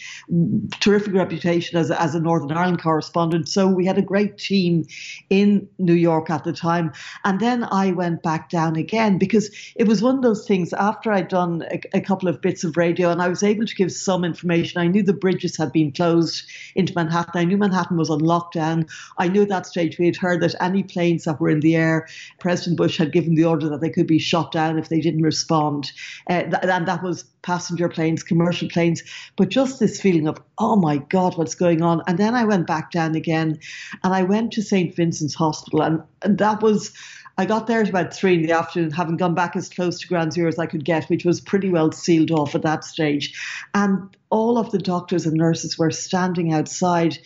terrific 0.80 1.14
reputation 1.14 1.78
as 1.78 1.90
as 1.90 2.14
a 2.14 2.20
Northern 2.20 2.56
Ireland 2.56 2.82
correspondent. 2.82 3.48
So 3.48 3.68
we 3.68 3.86
had 3.86 3.98
a 3.98 4.02
great 4.02 4.38
team 4.38 4.86
in 5.28 5.68
New 5.78 5.94
York 5.94 6.30
at 6.30 6.44
the 6.44 6.52
time. 6.52 6.92
And 7.24 7.40
then 7.40 7.49
I 7.64 7.92
went 7.92 8.22
back 8.22 8.50
down 8.50 8.76
again 8.76 9.18
because 9.18 9.50
it 9.76 9.86
was 9.86 10.02
one 10.02 10.16
of 10.16 10.22
those 10.22 10.46
things 10.46 10.72
after 10.72 11.12
I'd 11.12 11.28
done 11.28 11.64
a, 11.70 11.98
a, 11.98 12.00
couple 12.00 12.28
of 12.28 12.40
bits 12.40 12.64
of 12.64 12.76
radio 12.76 13.10
and 13.10 13.20
I 13.20 13.28
was 13.28 13.42
able 13.42 13.66
to 13.66 13.74
give 13.74 13.92
some 13.92 14.24
information. 14.24 14.80
I 14.80 14.86
knew 14.86 15.02
the 15.02 15.12
bridges 15.12 15.56
had 15.56 15.72
been 15.72 15.92
closed 15.92 16.44
into 16.74 16.92
Manhattan. 16.94 17.40
I 17.40 17.44
knew 17.44 17.56
Manhattan 17.56 17.96
was 17.96 18.10
on 18.10 18.20
lockdown. 18.20 18.88
I 19.18 19.28
knew 19.28 19.42
at 19.42 19.48
that 19.48 19.66
stage 19.66 19.98
we 19.98 20.06
had 20.06 20.16
heard 20.16 20.40
that 20.40 20.54
any 20.60 20.82
planes 20.82 21.24
that 21.24 21.40
were 21.40 21.50
in 21.50 21.60
the 21.60 21.76
air, 21.76 22.08
President 22.38 22.76
Bush 22.76 22.98
had 22.98 23.12
given 23.12 23.34
the 23.34 23.44
order 23.44 23.68
that 23.68 23.80
they 23.80 23.90
could 23.90 24.06
be 24.06 24.18
shot 24.18 24.52
down 24.52 24.78
if 24.78 24.88
they 24.88 25.00
didn't 25.00 25.22
respond. 25.22 25.92
Uh, 26.28 26.42
th- 26.42 26.62
and 26.62 26.86
that 26.88 27.02
was 27.02 27.24
passenger 27.42 27.88
planes, 27.88 28.22
commercial 28.22 28.68
planes, 28.68 29.02
but 29.36 29.48
just 29.48 29.80
this 29.80 30.00
feeling 30.00 30.28
of, 30.28 30.38
oh 30.58 30.76
my 30.76 30.98
God, 30.98 31.36
what's 31.36 31.54
going 31.54 31.82
on? 31.82 32.02
And 32.06 32.18
then 32.18 32.34
I 32.34 32.44
went 32.44 32.66
back 32.66 32.90
down 32.90 33.14
again 33.14 33.58
and 34.04 34.14
I 34.14 34.22
went 34.22 34.52
to 34.52 34.62
St. 34.62 34.94
Vincent's 34.94 35.34
Hospital, 35.34 35.82
and, 35.82 36.02
and 36.22 36.38
that 36.38 36.62
was. 36.62 36.92
I 37.40 37.46
got 37.46 37.66
there 37.66 37.80
at 37.80 37.88
about 37.88 38.12
three 38.12 38.34
in 38.34 38.42
the 38.42 38.52
afternoon, 38.52 38.90
having 38.90 39.16
gone 39.16 39.34
back 39.34 39.56
as 39.56 39.70
close 39.70 39.98
to 39.98 40.06
ground 40.06 40.34
zero 40.34 40.48
as 40.48 40.58
I 40.58 40.66
could 40.66 40.84
get, 40.84 41.08
which 41.08 41.24
was 41.24 41.40
pretty 41.40 41.70
well 41.70 41.90
sealed 41.90 42.30
off 42.30 42.54
at 42.54 42.60
that 42.60 42.84
stage. 42.84 43.32
And 43.72 44.14
all 44.28 44.58
of 44.58 44.72
the 44.72 44.78
doctors 44.78 45.24
and 45.24 45.38
nurses 45.38 45.78
were 45.78 45.90
standing 45.90 46.52
outside 46.52 47.16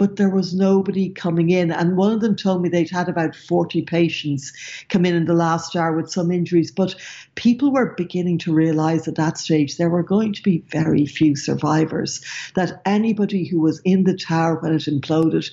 but 0.00 0.16
there 0.16 0.30
was 0.30 0.54
nobody 0.54 1.10
coming 1.10 1.50
in. 1.50 1.70
And 1.70 1.94
one 1.94 2.10
of 2.10 2.22
them 2.22 2.34
told 2.34 2.62
me 2.62 2.70
they'd 2.70 2.88
had 2.88 3.10
about 3.10 3.36
40 3.36 3.82
patients 3.82 4.50
come 4.88 5.04
in 5.04 5.14
in 5.14 5.26
the 5.26 5.34
last 5.34 5.76
hour 5.76 5.94
with 5.94 6.10
some 6.10 6.30
injuries. 6.30 6.72
But 6.72 6.94
people 7.34 7.70
were 7.70 7.94
beginning 7.98 8.38
to 8.38 8.54
realize 8.54 9.06
at 9.06 9.16
that 9.16 9.36
stage 9.36 9.76
there 9.76 9.90
were 9.90 10.02
going 10.02 10.32
to 10.32 10.42
be 10.42 10.64
very 10.68 11.04
few 11.04 11.36
survivors, 11.36 12.24
that 12.54 12.80
anybody 12.86 13.46
who 13.46 13.60
was 13.60 13.82
in 13.84 14.04
the 14.04 14.16
tower 14.16 14.54
when 14.54 14.72
it 14.72 14.86
imploded 14.86 15.50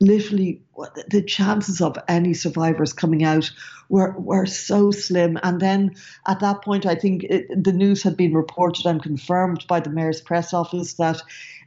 literally 0.00 0.62
the 1.08 1.22
chances 1.22 1.80
of 1.80 1.98
any 2.08 2.34
survivors 2.34 2.92
coming 2.92 3.24
out 3.24 3.50
were 3.88 4.12
were 4.18 4.46
so 4.46 4.90
slim. 4.90 5.38
And 5.42 5.60
then 5.60 5.94
at 6.26 6.40
that 6.40 6.62
point, 6.62 6.86
I 6.86 6.94
think 6.94 7.24
it, 7.24 7.46
the 7.62 7.72
news 7.72 8.02
had 8.02 8.16
been 8.16 8.34
reported 8.34 8.86
and 8.86 9.02
confirmed 9.02 9.64
by 9.66 9.80
the 9.80 9.90
mayor's 9.90 10.20
press 10.20 10.52
office 10.52 10.94
that 10.94 11.22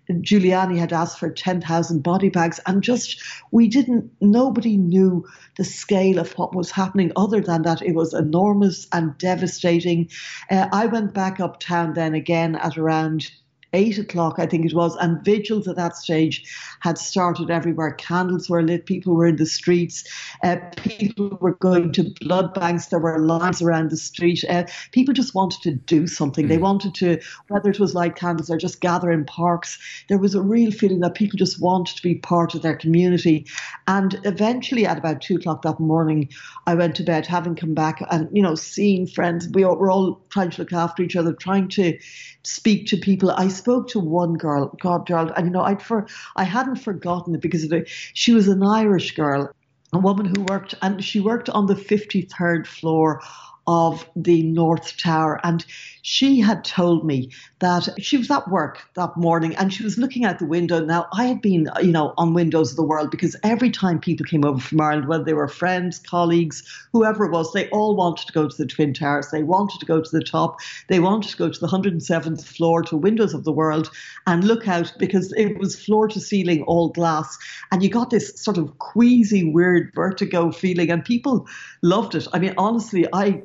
Giuliani 0.10 0.78
had 0.78 0.94
asked 0.94 1.20
for 1.20 1.30
10,000 1.30 2.02
body 2.02 2.30
bags, 2.30 2.60
and 2.66 2.82
just 2.84 3.22
we 3.52 3.68
didn't, 3.68 4.12
nobody 4.20 4.76
knew 4.78 5.26
the 5.58 5.64
scale 5.64 6.20
of 6.20 6.34
what 6.34 6.56
was 6.56 6.72
happening 6.72 7.12
other 7.16 7.42
than 7.42 7.62
that 7.64 7.82
it 7.82 7.96
was 7.96 8.14
enormous 8.14 8.88
and 8.92 9.18
devastating. 9.18 10.10
Uh, 10.50 10.68
I 10.74 10.88
went 10.88 11.14
back 11.14 11.40
uptown 11.40 11.94
then 11.94 12.14
again 12.14 12.56
at 12.56 12.78
around 12.78 13.32
eight 13.74 13.98
o'clock, 13.98 14.36
I 14.38 14.46
think 14.46 14.66
it 14.66 14.74
was, 14.74 14.96
and 14.98 15.24
vigils 15.24 15.68
at 15.68 15.76
that 15.78 15.96
stage 15.96 16.44
had 16.82 16.98
started 16.98 17.50
everywhere. 17.50 17.94
Candles 17.94 18.50
were 18.50 18.62
lit, 18.62 18.86
people 18.86 19.16
were 19.16 19.28
in 19.28 19.38
the 19.38 19.46
streets, 19.46 20.04
uh, 20.44 20.58
people 20.76 21.38
were 21.40 21.56
going 21.56 21.92
to 21.94 22.14
blood 22.22 22.54
banks, 22.54 22.88
there 22.88 23.00
were 23.00 23.20
lines 23.20 23.62
around 23.62 23.90
the 23.90 23.98
street. 23.98 24.44
Uh, 24.50 24.66
people 24.92 25.14
just 25.14 25.36
wanted 25.36 25.62
to 25.62 25.72
do 25.72 26.08
something. 26.08 26.46
Mm. 26.46 26.50
They 26.50 26.58
wanted 26.58 26.96
to, 26.96 27.20
whether 27.48 27.70
it 27.70 27.80
was 27.80 27.96
light 27.96 28.16
candles 28.16 28.50
or 28.50 28.58
just 28.58 28.82
gather 28.82 29.12
in 29.12 29.26
parks, 29.26 29.80
there 30.10 30.18
was 30.18 30.36
a 30.36 30.42
real 30.42 30.72
feeling 30.72 31.00
that 31.00 31.16
people 31.16 31.38
just 31.38 31.62
wanted 31.62 31.96
to 31.96 32.04
be 32.04 32.16
part 32.16 32.56
of 32.56 32.62
their 32.62 32.76
community. 32.76 33.46
And 33.88 34.20
eventually, 34.24 34.86
at 34.86 34.98
about 34.98 35.22
two 35.22 35.36
o'clock 35.36 35.62
that 35.62 35.80
morning, 35.80 36.30
I 36.68 36.76
went 36.76 36.96
to 36.96 37.04
bed, 37.04 37.26
having 37.26 37.56
come 37.56 37.74
back 37.74 38.02
and, 38.12 38.30
you 38.32 38.42
know, 38.42 38.56
seeing 38.56 39.08
friends. 39.08 39.48
We 39.48 39.64
were 39.66 39.90
all 39.90 40.22
trying 40.30 40.52
to 40.52 40.62
look 40.62 40.74
after 40.74 41.04
each 41.04 41.16
other, 41.16 41.34
trying 41.34 41.70
to 41.70 41.98
speak 42.44 42.88
to 42.88 42.98
people. 42.98 43.32
I 43.32 43.48
spoke 43.62 43.88
to 43.90 44.00
one 44.00 44.34
girl, 44.34 44.76
God, 44.82 45.08
Jarlath, 45.08 45.34
and 45.38 45.46
you 45.46 45.52
know, 45.52 45.62
I'd 45.62 45.82
for 45.82 46.08
I 46.36 46.44
hadn't 46.44 46.78
forgotten 46.78 47.36
it 47.36 47.42
because 47.42 47.66
she 48.14 48.34
was 48.34 48.48
an 48.48 48.64
Irish 48.64 49.16
girl, 49.16 49.50
a 49.94 50.00
woman 50.00 50.26
who 50.26 50.44
worked, 50.44 50.74
and 50.82 51.04
she 51.04 51.20
worked 51.20 51.50
on 51.50 51.68
the 51.68 51.76
53rd 51.76 52.66
floor 52.66 53.22
of 53.68 54.10
the 54.16 54.44
North 54.44 54.98
Tower. 54.98 55.40
And 55.44 55.64
she 56.02 56.40
had 56.40 56.64
told 56.64 57.06
me 57.06 57.32
that 57.60 57.88
she 58.00 58.18
was 58.18 58.32
at 58.32 58.50
work 58.50 58.82
that 58.96 59.16
morning 59.18 59.56
and 59.56 59.74
she 59.74 59.84
was 59.84 59.98
looking 59.98 60.26
out 60.26 60.40
the 60.40 60.46
window. 60.46 60.84
Now, 60.84 61.08
I 61.14 61.26
had 61.26 61.42
been, 61.42 61.70
you 61.82 61.92
know, 61.92 62.14
on 62.18 62.34
Windows 62.34 62.72
of 62.72 62.78
the 62.78 62.84
World 62.84 63.12
because 63.12 63.36
every 63.44 63.70
time 63.70 64.00
people 64.00 64.26
came 64.26 64.44
over 64.44 64.60
from 64.60 64.82
Ireland, 64.82 65.08
whether 65.08 65.24
they 65.24 65.34
were 65.34 65.48
friends, 65.48 66.00
colleagues, 66.00 66.64
whoever 66.92 67.26
it 67.26 67.32
was, 67.32 67.54
they 67.54 67.70
all 67.70 67.96
wanted 67.96 68.28
to 68.28 68.34
go 68.34 68.48
to 68.48 68.58
the 68.58 68.66
Twin 68.66 68.94
Towers. 68.94 69.30
They 69.30 69.44
wanted 69.44 69.80
to 69.80 69.86
go 69.86 70.02
to 70.02 70.12
the 70.12 70.24
top. 70.24 70.60
They 70.88 71.00
wanted 71.00 71.30
to 71.32 71.38
go 71.38 71.50
to 71.50 71.60
the 71.60 71.68
107th 71.68 72.44
floor 72.44 72.82
to 72.84 72.98
Windows 72.98 73.34
of 73.34 73.44
the 73.44 73.52
World 73.52 73.92
and 74.28 74.44
look 74.44 74.68
out 74.68 74.94
because 74.98 75.32
it 75.34 75.58
was 75.58 75.80
floor 75.80 76.08
to 76.08 76.20
ceiling, 76.20 76.64
all 76.64 76.90
glass. 76.90 77.38
And 77.72 77.84
you 77.84 77.90
got 77.90 78.10
this 78.10 78.42
sort 78.42 78.58
of 78.58 78.78
queasy, 78.80 79.44
weird 79.44 79.92
vertigo 79.94 80.52
feeling. 80.52 80.90
And 80.90 81.06
people 81.06 81.48
loved 81.82 82.16
it. 82.16 82.28
I 82.34 82.40
mean, 82.40 82.54
honestly, 82.58 83.08
I 83.14 83.44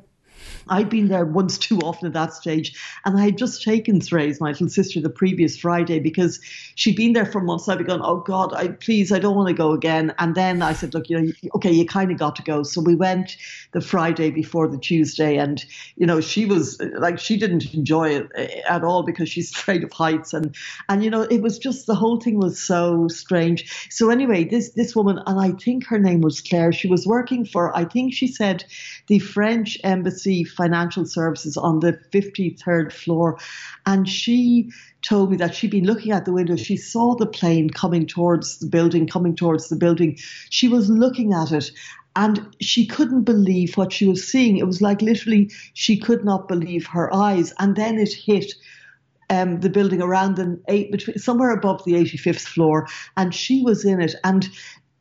I'd 0.69 0.89
been 0.89 1.09
there 1.09 1.25
once 1.25 1.59
too 1.59 1.79
often 1.79 2.07
at 2.09 2.13
that 2.15 2.35
stage. 2.35 2.75
And 3.05 3.19
I 3.19 3.27
had 3.27 3.39
just 3.39 3.63
taken 3.63 4.01
Therese, 4.01 4.41
my 4.41 4.51
little 4.51 4.69
sister, 4.69 5.01
the 5.01 5.11
previous 5.11 5.57
Friday 5.57 6.01
because 6.01 6.41
she'd 6.75 6.97
been 6.97 7.13
there 7.13 7.27
for 7.27 7.41
months. 7.41 7.69
I'd 7.69 7.79
be 7.79 7.85
going, 7.85 8.01
oh 8.03 8.21
God, 8.21 8.53
I 8.53 8.69
please, 8.69 9.13
I 9.13 9.19
don't 9.19 9.37
want 9.37 9.49
to 9.49 9.55
go 9.55 9.73
again. 9.73 10.15
And 10.19 10.35
then 10.35 10.63
I 10.63 10.73
said, 10.73 10.95
look, 10.95 11.09
you 11.09 11.21
know, 11.21 11.33
okay, 11.55 11.71
you 11.71 11.87
kind 11.87 12.11
of 12.11 12.19
got 12.19 12.37
to 12.37 12.43
go. 12.43 12.63
So 12.63 12.81
we 12.81 12.95
went 12.95 13.37
the 13.73 13.81
Friday 13.81 14.31
before 14.31 14.67
the 14.67 14.79
Tuesday. 14.79 15.37
And, 15.37 15.65
you 15.97 16.07
know, 16.07 16.21
she 16.21 16.47
was 16.47 16.81
like, 16.99 17.19
she 17.19 17.37
didn't 17.37 17.73
enjoy 17.75 18.11
it 18.11 18.31
eh, 18.35 18.61
at 18.69 18.83
all 18.83 19.03
because 19.03 19.29
she's 19.29 19.51
afraid 19.57 19.85
of 19.85 19.93
heights. 19.93 20.33
And, 20.33 20.55
and, 20.89 21.05
you 21.05 21.11
know, 21.11 21.23
it 21.23 21.43
was 21.43 21.59
just, 21.59 21.87
the 21.87 21.95
whole 21.95 22.21
thing 22.21 22.39
was 22.39 22.61
so 22.61 23.09
strange. 23.09 23.89
So 23.91 24.11
anyway, 24.11 24.45
this, 24.45 24.71
this 24.71 24.97
woman, 24.97 25.21
and 25.27 25.39
I 25.41 25.53
think 25.53 25.87
her 25.87 25.99
name 25.99 26.23
was 26.23 26.41
Claire, 26.41 26.73
she 26.73 26.89
was 26.89 27.07
working 27.07 27.45
for, 27.45 27.77
I 27.77 27.85
think 27.85 28.15
she 28.15 28.27
said 28.27 28.65
the 29.07 29.21
French 29.21 29.79
embassy 29.85 30.36
financial 30.45 31.05
services 31.07 31.57
on 31.57 31.81
the 31.81 31.99
53rd 32.13 32.93
floor. 32.93 33.39
And 33.85 34.09
she 34.09 34.71
told 35.03 35.31
me 35.31 35.37
that 35.39 35.55
she'd 35.55 35.71
been 35.71 35.87
looking 35.87 36.13
out 36.13 36.25
the 36.25 36.33
window. 36.33 36.57
She 36.57 36.77
saw 36.77 37.15
the 37.15 37.27
plane 37.27 37.71
coming 37.71 38.07
towards 38.07 38.59
the 38.59 38.67
building, 38.67 39.07
coming 39.07 39.37
towards 39.37 39.69
the 39.69 39.77
building. 39.77 40.19
She 40.51 40.69
was 40.69 40.89
looking 40.89 41.33
at 41.33 41.53
it 41.53 41.71
and 42.17 42.57
she 42.61 42.87
couldn't 42.87 43.25
believe 43.25 43.77
what 43.77 43.93
she 43.93 44.07
was 44.07 44.27
seeing. 44.27 44.57
It 44.57 44.67
was 44.67 44.81
like 44.81 45.03
literally 45.03 45.51
she 45.75 45.99
could 45.99 46.25
not 46.25 46.49
believe 46.49 46.87
her 46.87 47.15
eyes. 47.15 47.53
And 47.59 47.77
then 47.77 47.99
it 47.99 48.13
hit 48.13 48.55
um, 49.29 49.61
the 49.61 49.69
building 49.69 50.01
around 50.01 50.37
the 50.37 50.61
eight 50.69 50.91
between 50.91 51.19
somewhere 51.19 51.51
above 51.51 51.85
the 51.85 51.93
85th 51.93 52.47
floor, 52.47 52.87
and 53.17 53.35
she 53.35 53.63
was 53.63 53.85
in 53.85 54.01
it. 54.01 54.15
And 54.25 54.49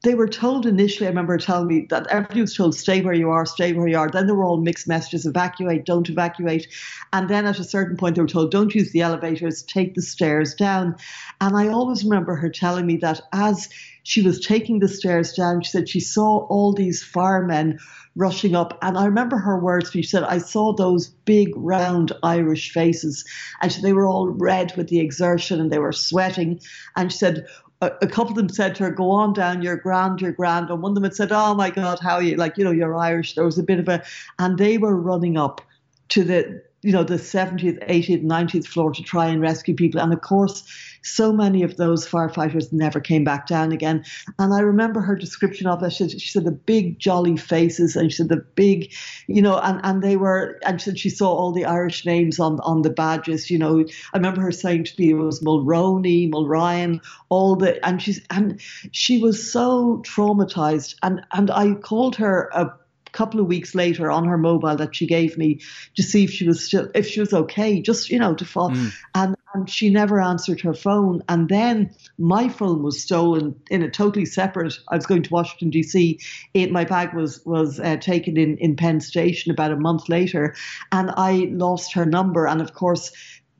they 0.06 0.14
were 0.14 0.28
told 0.28 0.68
initially, 0.68 1.08
I 1.08 1.10
remember 1.10 1.34
her 1.34 1.40
telling 1.40 1.68
me 1.68 1.88
that 1.90 2.06
everybody 2.08 2.42
was 2.42 2.56
told, 2.56 2.76
stay 2.76 3.02
where 3.02 3.16
you 3.16 3.32
are, 3.32 3.44
stay 3.44 3.74
where 3.74 3.88
you 3.88 3.98
are. 3.98 4.08
Then 4.08 4.28
there 4.28 4.36
were 4.36 4.44
all 4.44 4.62
mixed 4.62 4.88
messages, 4.88 5.26
evacuate, 5.26 5.84
don't 5.84 6.08
evacuate. 6.08 6.68
And 7.12 7.28
then 7.28 7.48
at 7.48 7.58
a 7.58 7.64
certain 7.64 7.98
point, 7.98 8.16
they 8.16 8.22
were 8.22 8.28
told, 8.28 8.52
don't 8.52 8.76
use 8.76 8.92
the 8.92 9.02
elevators, 9.02 9.64
take 9.64 9.96
the 9.96 10.04
stairs 10.04 10.54
down. 10.54 10.96
And 11.42 11.58
I 11.58 11.70
always 11.70 12.04
remember 12.04 12.36
her 12.36 12.50
telling 12.50 12.86
me 12.86 12.98
that 12.98 13.20
as 13.34 13.68
she 14.04 14.22
was 14.22 14.40
taking 14.40 14.78
the 14.78 14.88
stairs 14.88 15.34
down, 15.34 15.64
she 15.64 15.72
said 15.72 15.90
she 15.90 16.00
saw 16.00 16.46
all 16.50 16.72
these 16.72 17.04
firemen 17.04 17.80
rushing 18.16 18.56
up. 18.56 18.78
And 18.82 18.98
I 18.98 19.06
remember 19.06 19.38
her 19.38 19.60
words, 19.60 19.92
she 19.92 20.04
said, 20.04 20.24
I 20.24 20.38
saw 20.38 20.74
those 20.74 21.08
big, 21.08 21.50
round 21.56 22.12
Irish 22.22 22.72
faces. 22.72 23.26
And 23.62 23.72
they 23.72 23.94
were 23.94 24.06
all 24.06 24.30
red 24.30 24.72
with 24.78 24.88
the 24.88 25.00
exertion 25.00 25.60
and 25.60 25.72
they 25.72 25.80
were 25.80 25.92
sweating. 25.92 26.62
And 26.96 27.12
she 27.12 27.18
said, 27.18 27.48
a, 27.82 27.92
a, 28.02 28.08
couple 28.08 28.32
of 28.32 28.36
them 28.36 28.50
said 28.50 28.76
to 28.76 28.84
her, 28.84 28.92
"Go 28.92 29.12
on 29.12 29.34
down, 29.34 29.62
you're 29.62 29.76
grand, 29.76 30.22
you're 30.22 30.32
grand." 30.32 30.70
And 30.70 30.82
one 30.82 30.92
of 30.92 30.96
them 30.96 31.04
had 31.04 31.16
said, 31.16 31.32
"Oh 31.32 31.54
my 31.56 31.70
God, 31.70 32.00
how 32.02 32.16
are 32.16 32.24
you? 32.24 32.36
Like, 32.36 32.58
you 32.58 32.64
know, 32.64 32.72
you're 32.72 32.96
Irish." 32.96 33.36
There 33.36 33.46
was 33.46 33.58
a 33.58 33.64
bit 33.64 33.80
of 33.80 33.90
a, 33.90 34.04
and 34.40 34.58
they 34.58 34.78
were 34.78 34.96
running 34.96 35.38
up 35.38 35.62
to 36.10 36.24
the 36.24 36.62
you 36.86 36.92
know, 36.92 37.04
the 37.04 37.16
70th, 37.16 37.84
80th, 37.90 38.24
90th 38.24 38.68
floor 38.68 38.92
to 38.94 39.02
try 39.02 39.26
and 39.26 39.42
rescue 39.42 39.74
people. 39.74 40.00
And 40.00 40.14
of 40.14 40.22
course, 40.22 40.64
so 41.02 41.34
many 41.34 41.64
of 41.64 41.78
those 41.78 42.08
firefighters 42.08 42.72
never 42.72 43.00
came 43.00 43.24
back 43.24 43.48
down 43.48 43.72
again. 43.72 44.06
And 44.38 44.54
I 44.54 44.60
remember 44.60 45.02
her 45.02 45.16
description 45.16 45.66
of 45.66 45.82
it. 45.82 45.94
She, 45.94 46.10
she 46.10 46.30
said 46.30 46.46
the 46.46 46.52
big 46.52 47.00
jolly 47.00 47.38
faces, 47.38 47.96
and 47.96 48.12
she 48.12 48.18
said 48.18 48.30
the 48.30 48.46
big, 48.56 48.94
you 49.26 49.42
know, 49.42 49.58
and, 49.60 49.82
and 49.84 50.04
they 50.04 50.16
were, 50.16 50.60
and 50.64 50.80
she 50.80 50.86
said 50.86 51.00
she 51.00 51.10
saw 51.10 51.34
all 51.34 51.52
the 51.52 51.66
Irish 51.66 52.06
names 52.06 52.40
on, 52.40 52.60
on 52.60 52.84
the 52.84 52.92
badges. 52.92 53.50
You 53.50 53.58
know, 53.58 53.80
I 54.14 54.18
remember 54.18 54.42
her 54.42 54.52
saying 54.52 54.84
to 54.84 54.94
me 55.02 55.10
it 55.10 55.14
was 55.16 55.42
Mulroney, 55.42 56.30
Mulryan, 56.32 57.02
all 57.30 57.56
the, 57.56 57.84
and 57.84 58.00
she's, 58.00 58.22
and 58.30 58.62
she 58.92 59.20
was 59.20 59.52
so 59.52 60.04
traumatized. 60.06 60.96
And, 61.02 61.26
and 61.34 61.50
I 61.50 61.74
called 61.74 62.16
her 62.18 62.50
a 62.54 62.72
couple 63.16 63.40
of 63.40 63.48
weeks 63.48 63.74
later 63.74 64.12
on 64.12 64.26
her 64.26 64.38
mobile 64.38 64.76
that 64.76 64.96
she 64.96 65.08
gave 65.08 65.38
me 65.38 65.62
to 65.96 66.04
see 66.04 66.26
if 66.26 66.32
she 66.32 66.46
was 66.46 66.66
still 66.66 66.90
if 66.94 67.08
she 67.08 67.20
was 67.20 67.34
okay, 67.34 67.82
just 67.82 68.10
you 68.10 68.20
know 68.20 68.36
to 68.36 68.46
fall. 68.46 68.70
Mm. 68.72 68.94
And 69.16 69.36
and 69.56 69.70
she 69.70 69.90
never 69.90 70.20
answered 70.20 70.60
her 70.62 70.74
phone. 70.74 71.24
And 71.30 71.48
then 71.48 71.90
my 72.18 72.50
phone 72.50 72.84
was 72.84 73.02
stolen 73.02 73.56
in 73.72 73.82
a 73.82 73.90
totally 73.90 74.26
separate. 74.26 74.78
I 74.90 74.98
was 74.98 75.06
going 75.06 75.24
to 75.24 75.34
Washington 75.34 75.70
D.C. 75.70 76.20
It, 76.54 76.72
my 76.72 76.84
bag 76.84 77.14
was 77.14 77.44
was 77.46 77.80
uh, 77.80 77.98
taken 77.98 78.38
in 78.38 78.58
in 78.58 78.76
Penn 78.76 79.00
Station 79.00 79.52
about 79.52 79.72
a 79.72 79.78
month 79.78 80.10
later, 80.10 80.56
and 80.92 81.12
I 81.16 81.50
lost 81.52 81.94
her 81.94 82.06
number. 82.06 82.46
And 82.46 82.62
of 82.62 82.74
course 82.74 83.12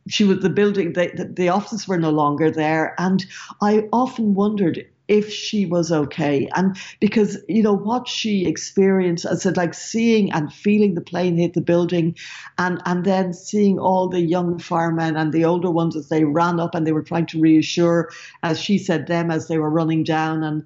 she 0.08 0.24
was 0.24 0.40
the 0.40 0.50
building 0.50 0.94
the, 0.94 1.32
the 1.34 1.50
offices 1.50 1.88
were 1.88 1.98
no 1.98 2.12
longer 2.12 2.52
there 2.52 2.94
and 3.00 3.26
i 3.62 3.88
often 3.92 4.36
wondered 4.36 4.86
if 5.08 5.32
she 5.32 5.66
was 5.66 5.92
okay. 5.92 6.50
And 6.56 6.78
because, 7.00 7.38
you 7.48 7.64
know, 7.64 7.76
what 7.76 8.08
she 8.08 8.46
experienced, 8.46 9.26
I 9.26 9.36
said, 9.36 9.58
like 9.58 9.74
seeing 9.74 10.32
and 10.32 10.52
feeling 10.52 10.96
the 10.96 11.02
plane 11.02 11.38
hit 11.38 11.54
the 11.54 11.62
building 11.62 12.16
and, 12.58 12.82
and 12.86 13.06
then 13.06 13.34
seeing 13.34 13.80
all 13.80 14.10
the 14.10 14.22
young 14.22 14.60
firemen 14.60 15.16
and 15.16 15.32
the 15.32 15.46
older 15.46 15.72
ones 15.72 15.96
as 15.96 16.10
they 16.10 16.24
ran 16.24 16.60
up 16.60 16.76
and 16.76 16.86
they 16.86 16.92
were 16.92 17.04
trying 17.04 17.28
to 17.28 17.40
reassure, 17.40 18.10
as 18.44 18.60
she 18.60 18.78
said, 18.78 19.08
them 19.08 19.32
as 19.32 19.48
they 19.48 19.58
were 19.58 19.70
running 19.70 20.04
down. 20.04 20.44
And, 20.44 20.64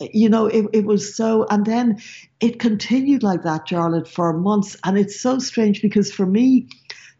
you 0.00 0.28
know, 0.28 0.46
it, 0.46 0.66
it 0.72 0.84
was 0.84 1.14
so, 1.14 1.46
and 1.50 1.64
then 1.64 2.00
it 2.40 2.58
continued 2.58 3.22
like 3.22 3.42
that, 3.44 3.66
Jarlath, 3.66 4.08
for 4.08 4.32
months. 4.32 4.76
And 4.84 4.98
it's 4.98 5.20
so 5.20 5.38
strange 5.38 5.80
because 5.80 6.12
for 6.12 6.26
me, 6.26 6.68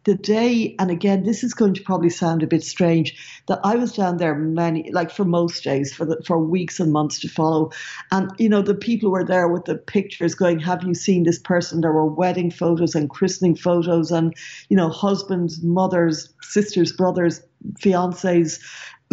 the 0.07 0.15
day, 0.15 0.73
and 0.79 0.89
again, 0.89 1.23
this 1.23 1.43
is 1.43 1.53
going 1.53 1.73
to 1.73 1.83
probably 1.83 2.09
sound 2.09 2.41
a 2.41 2.47
bit 2.47 2.63
strange, 2.63 3.13
that 3.47 3.59
I 3.65 3.75
was 3.75 3.91
down 3.91 4.15
there 4.15 4.33
many, 4.33 4.89
like 4.93 5.11
for 5.11 5.25
most 5.25 5.65
days, 5.65 5.93
for 5.93 6.05
the, 6.05 6.23
for 6.25 6.39
weeks 6.39 6.79
and 6.79 6.93
months 6.93 7.19
to 7.19 7.27
follow, 7.27 7.71
and 8.09 8.31
you 8.39 8.47
know 8.47 8.61
the 8.61 8.73
people 8.73 9.11
were 9.11 9.25
there 9.25 9.49
with 9.49 9.65
the 9.65 9.75
pictures, 9.75 10.33
going, 10.33 10.59
"Have 10.59 10.81
you 10.83 10.93
seen 10.93 11.23
this 11.23 11.39
person?" 11.39 11.81
There 11.81 11.91
were 11.91 12.05
wedding 12.05 12.49
photos 12.49 12.95
and 12.95 13.09
christening 13.09 13.57
photos, 13.57 14.09
and 14.09 14.33
you 14.69 14.77
know 14.77 14.87
husbands, 14.87 15.61
mothers, 15.61 16.33
sisters, 16.41 16.93
brothers, 16.93 17.41
fiancés 17.81 18.61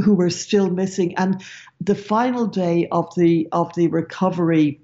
who 0.00 0.14
were 0.14 0.30
still 0.30 0.70
missing, 0.70 1.16
and 1.16 1.42
the 1.80 1.96
final 1.96 2.46
day 2.46 2.86
of 2.92 3.12
the 3.16 3.48
of 3.50 3.74
the 3.74 3.88
recovery 3.88 4.80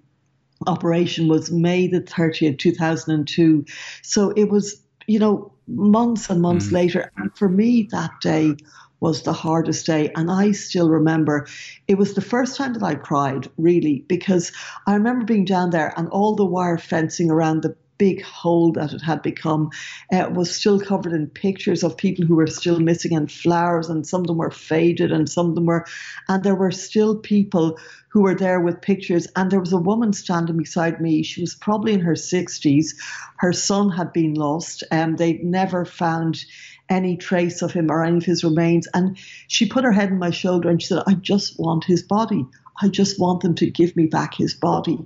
operation 0.67 1.29
was 1.29 1.53
May 1.53 1.87
the 1.87 2.01
30th, 2.01 2.59
2002. 2.59 3.65
So 4.03 4.31
it 4.31 4.51
was, 4.51 4.83
you 5.07 5.21
know, 5.21 5.53
months 5.71 6.31
and 6.31 6.41
months 6.43 6.69
mm. 6.69 6.73
later. 6.73 7.13
And 7.17 7.37
for 7.37 7.49
me, 7.49 7.89
that 7.93 8.11
day 8.21 8.55
was 9.01 9.23
the 9.23 9.33
hardest 9.33 9.87
day. 9.87 10.11
And 10.15 10.31
I 10.31 10.53
still 10.53 10.91
remember 10.91 11.47
it 11.89 11.97
was 11.97 12.15
the 12.15 12.21
first 12.21 12.57
time 12.57 12.75
that 12.75 12.83
I 12.83 12.95
cried, 12.95 13.49
really, 13.57 14.05
because 14.09 14.53
I 14.87 14.95
remember 14.95 15.25
being 15.25 15.45
down 15.47 15.71
there 15.71 15.93
and 15.97 16.09
all 16.09 16.35
the 16.35 16.45
wire 16.45 16.79
fencing 16.79 17.31
around 17.31 17.63
the 17.63 17.77
big 18.01 18.23
hole 18.23 18.73
that 18.73 18.95
it 18.95 19.03
had 19.03 19.21
become 19.21 19.71
uh, 20.11 20.27
was 20.33 20.51
still 20.51 20.81
covered 20.81 21.13
in 21.13 21.27
pictures 21.27 21.85
of 21.85 21.99
people 21.99 22.25
who 22.25 22.35
were 22.35 22.47
still 22.47 22.81
missing 22.81 23.15
and 23.15 23.31
flowers, 23.31 23.91
and 23.91 24.07
some 24.07 24.23
of 24.23 24.27
them 24.27 24.39
were 24.39 24.51
faded, 24.51 25.13
and 25.13 25.29
some 25.29 25.51
of 25.51 25.55
them 25.55 25.67
were, 25.67 25.85
and 26.27 26.43
there 26.43 26.55
were 26.55 26.71
still 26.71 27.15
people 27.19 27.79
who 28.09 28.23
were 28.23 28.35
there 28.35 28.59
with 28.59 28.81
pictures. 28.81 29.29
And 29.37 29.51
there 29.51 29.61
was 29.61 29.75
a 29.75 29.77
woman 29.77 30.15
standing 30.15 30.57
beside 30.57 30.99
me. 30.99 31.23
She 31.23 31.43
was 31.43 31.55
probably 31.55 31.93
in 31.93 32.01
her 32.01 32.15
60s. 32.15 32.97
Her 33.37 33.53
son 33.53 33.91
had 33.91 34.15
been 34.15 34.33
lost, 34.33 34.83
and 34.91 35.19
they'd 35.19 35.45
never 35.45 35.85
found 35.85 36.43
any 36.89 37.19
trace 37.19 37.61
of 37.61 37.73
him 37.73 37.91
or 37.91 38.03
any 38.03 38.17
of 38.17 38.25
his 38.25 38.43
remains. 38.43 38.89
And 38.95 39.19
she 39.47 39.69
put 39.69 39.85
her 39.85 39.93
head 39.93 40.11
on 40.11 40.19
my 40.19 40.31
shoulder 40.31 40.71
and 40.71 40.81
she 40.81 40.89
said, 40.89 41.03
I 41.07 41.15
just 41.15 41.61
want 41.61 41.85
his 41.85 42.03
body. 42.03 42.47
I 42.83 42.89
just 42.89 43.21
want 43.21 43.43
them 43.43 43.55
to 43.57 43.71
give 43.71 43.97
me 43.97 44.07
back 44.07 44.35
his 44.35 44.55
body. 44.55 44.99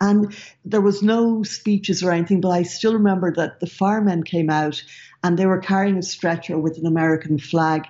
And 0.00 0.34
there 0.64 0.80
was 0.80 1.02
no 1.02 1.42
speeches 1.42 2.02
or 2.02 2.10
anything, 2.10 2.40
but 2.40 2.50
I 2.50 2.62
still 2.62 2.94
remember 2.94 3.32
that 3.34 3.60
the 3.60 3.66
firemen 3.66 4.22
came 4.22 4.50
out 4.50 4.82
and 5.22 5.38
they 5.38 5.46
were 5.46 5.58
carrying 5.58 5.98
a 5.98 6.02
stretcher 6.02 6.58
with 6.58 6.78
an 6.78 6.86
American 6.86 7.38
flag 7.38 7.84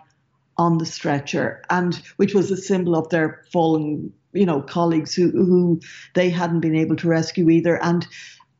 on 0.56 0.78
the 0.78 0.86
stretcher, 0.86 1.62
and 1.70 1.94
which 2.16 2.34
was 2.34 2.50
a 2.50 2.56
symbol 2.56 2.96
of 2.96 3.08
their 3.10 3.44
fallen, 3.52 4.12
you 4.32 4.44
know, 4.44 4.60
colleagues 4.60 5.14
who 5.14 5.30
who 5.30 5.80
they 6.14 6.30
hadn't 6.30 6.60
been 6.60 6.74
able 6.74 6.96
to 6.96 7.08
rescue 7.08 7.48
either. 7.48 7.80
And 7.82 8.06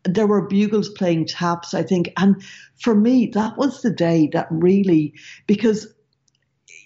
there 0.05 0.27
were 0.29 0.47
bugles 0.47 0.89
playing 0.91 1.27
taps, 1.27 1.75
I 1.75 1.83
think. 1.83 2.13
And 2.17 2.43
for 2.81 2.95
me, 2.95 3.27
that 3.35 3.57
was 3.57 3.83
the 3.83 3.91
day 3.91 4.29
that 4.33 4.47
really, 4.51 5.15
because 5.47 5.93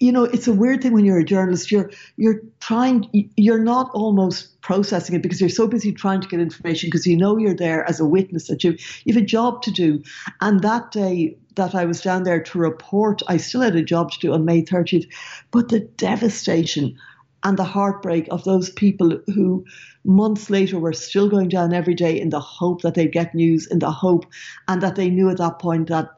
you 0.03 0.11
know, 0.11 0.25
it's 0.25 0.49
a 0.49 0.53
weird 0.53 0.83
thing 0.83 0.93
when 0.93 1.05
you're 1.05 1.21
a 1.21 1.25
journalist. 1.25 1.71
You're 1.71 1.93
you're 2.17 2.41
trying. 2.59 3.09
You're 3.37 3.63
not 3.63 3.89
almost 3.95 4.61
processing 4.61 5.15
it 5.15 5.23
because 5.23 5.41
you're 5.41 5.49
so 5.49 5.69
busy 5.69 5.93
trying 5.93 6.21
to 6.21 6.27
get 6.27 6.41
information 6.41 6.89
because 6.89 7.07
you 7.07 7.17
know 7.17 7.39
you're 7.39 7.55
there 7.55 7.89
as 7.89 8.01
a 8.01 8.05
witness 8.05 8.49
that 8.49 8.65
you 8.65 8.77
you 9.05 9.15
have 9.15 9.23
a 9.23 9.25
job 9.25 9.63
to 9.63 9.71
do. 9.71 10.03
And 10.41 10.61
that 10.63 10.91
day 10.91 11.37
that 11.55 11.77
I 11.77 11.85
was 11.85 12.01
down 12.01 12.25
there 12.25 12.43
to 12.43 12.59
report, 12.59 13.23
I 13.29 13.37
still 13.37 13.61
had 13.61 13.77
a 13.77 13.83
job 13.83 14.11
to 14.11 14.19
do 14.19 14.33
on 14.33 14.45
May 14.45 14.63
30th. 14.63 15.07
But 15.53 15.69
the 15.69 15.81
devastation 15.81 16.99
and 17.45 17.57
the 17.57 17.65
heartbreak 17.65 18.27
of 18.33 18.43
those 18.43 18.71
people 18.71 19.21
who 19.33 19.65
months 20.05 20.51
later 20.51 20.81
were 20.81 20.93
still 20.93 21.29
going 21.29 21.49
down 21.49 21.73
every 21.73 21.95
day 21.95 22.21
in 22.21 22.31
the 22.31 22.41
hope 22.41 22.83
that 22.83 22.95
they'd 22.95 23.13
get 23.13 23.37
news, 23.37 23.69
in 23.69 23.79
the 23.79 23.93
hope, 23.93 24.27
and 24.67 24.83
that 24.83 24.97
they 24.97 25.11
knew 25.11 25.31
at 25.31 25.39
that 25.39 25.61
point 25.61 25.89
that 25.91 26.09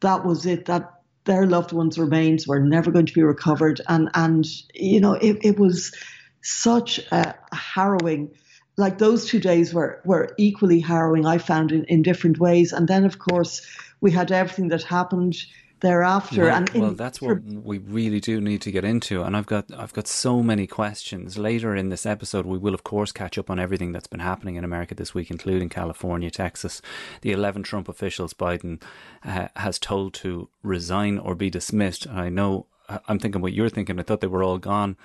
that 0.00 0.24
was 0.24 0.46
it. 0.46 0.64
That 0.64 0.99
their 1.24 1.46
loved 1.46 1.72
ones' 1.72 1.98
remains 1.98 2.46
were 2.46 2.60
never 2.60 2.90
going 2.90 3.06
to 3.06 3.12
be 3.12 3.22
recovered. 3.22 3.80
And, 3.88 4.10
and 4.14 4.46
you 4.74 5.00
know, 5.00 5.14
it, 5.14 5.38
it 5.42 5.58
was 5.58 5.94
such 6.42 6.98
a 7.12 7.34
harrowing 7.52 8.30
like 8.76 8.98
those 8.98 9.26
two 9.26 9.40
days 9.40 9.74
were 9.74 10.00
were 10.04 10.32
equally 10.38 10.80
harrowing 10.80 11.26
i 11.26 11.36
found 11.36 11.70
in, 11.70 11.84
in 11.84 12.02
different 12.02 12.38
ways 12.38 12.72
and 12.72 12.88
then 12.88 13.04
of 13.04 13.18
course 13.18 13.66
we 14.00 14.10
had 14.10 14.32
everything 14.32 14.68
that 14.68 14.82
happened 14.82 15.36
thereafter. 15.80 16.44
Well, 16.44 16.56
and 16.56 16.70
in, 16.70 16.80
well, 16.80 16.90
that's 16.92 17.20
what 17.20 17.42
we 17.42 17.78
really 17.78 18.20
do 18.20 18.40
need 18.40 18.62
to 18.62 18.70
get 18.70 18.84
into, 18.84 19.22
and 19.22 19.36
I've 19.36 19.46
got 19.46 19.66
I've 19.76 19.92
got 19.92 20.06
so 20.06 20.42
many 20.42 20.66
questions. 20.66 21.38
Later 21.38 21.74
in 21.74 21.88
this 21.88 22.06
episode, 22.06 22.46
we 22.46 22.58
will 22.58 22.74
of 22.74 22.84
course 22.84 23.12
catch 23.12 23.38
up 23.38 23.50
on 23.50 23.58
everything 23.58 23.92
that's 23.92 24.06
been 24.06 24.20
happening 24.20 24.56
in 24.56 24.64
America 24.64 24.94
this 24.94 25.14
week, 25.14 25.30
including 25.30 25.68
California, 25.68 26.30
Texas, 26.30 26.82
the 27.22 27.32
eleven 27.32 27.62
Trump 27.62 27.88
officials 27.88 28.34
Biden 28.34 28.82
uh, 29.24 29.48
has 29.56 29.78
told 29.78 30.14
to 30.14 30.48
resign 30.62 31.18
or 31.18 31.34
be 31.34 31.50
dismissed. 31.50 32.06
I 32.08 32.28
know 32.28 32.66
I'm 33.08 33.18
thinking 33.18 33.40
what 33.40 33.52
you're 33.52 33.68
thinking. 33.68 33.98
I 33.98 34.02
thought 34.02 34.20
they 34.20 34.26
were 34.26 34.42
all 34.42 34.58
gone. 34.58 34.96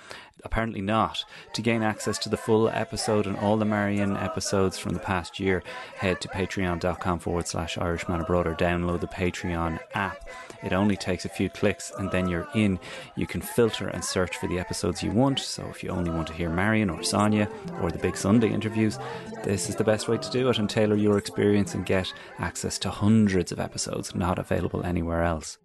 Apparently 0.44 0.80
not. 0.80 1.24
To 1.54 1.62
gain 1.62 1.82
access 1.82 2.18
to 2.18 2.28
the 2.28 2.36
full 2.36 2.68
episode 2.68 3.26
and 3.26 3.36
all 3.36 3.56
the 3.56 3.64
Marion 3.64 4.16
episodes 4.16 4.78
from 4.78 4.92
the 4.92 5.00
past 5.00 5.40
year, 5.40 5.62
head 5.96 6.20
to 6.20 6.28
patreon.com 6.28 7.18
forward 7.18 7.48
slash 7.48 7.78
Irishman 7.78 8.20
Abroad 8.20 8.46
or 8.46 8.54
download 8.54 9.00
the 9.00 9.06
Patreon 9.06 9.80
app. 9.94 10.28
It 10.62 10.72
only 10.72 10.96
takes 10.96 11.24
a 11.24 11.30
few 11.30 11.48
clicks 11.48 11.92
and 11.98 12.10
then 12.10 12.28
you're 12.28 12.48
in. 12.54 12.78
You 13.16 13.26
can 13.26 13.40
filter 13.40 13.88
and 13.88 14.04
search 14.04 14.36
for 14.36 14.46
the 14.46 14.58
episodes 14.58 15.02
you 15.02 15.10
want. 15.10 15.38
So 15.38 15.66
if 15.70 15.82
you 15.82 15.90
only 15.90 16.10
want 16.10 16.28
to 16.28 16.34
hear 16.34 16.50
Marion 16.50 16.90
or 16.90 17.02
Sonia 17.02 17.48
or 17.80 17.90
the 17.90 17.98
Big 17.98 18.16
Sunday 18.16 18.48
interviews, 18.48 18.98
this 19.44 19.68
is 19.68 19.76
the 19.76 19.84
best 19.84 20.08
way 20.08 20.18
to 20.18 20.30
do 20.30 20.48
it 20.48 20.58
and 20.58 20.68
tailor 20.68 20.96
your 20.96 21.18
experience 21.18 21.74
and 21.74 21.86
get 21.86 22.12
access 22.38 22.78
to 22.80 22.90
hundreds 22.90 23.52
of 23.52 23.60
episodes 23.60 24.14
not 24.14 24.38
available 24.38 24.84
anywhere 24.84 25.22
else. 25.22 25.58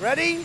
Ready? 0.00 0.44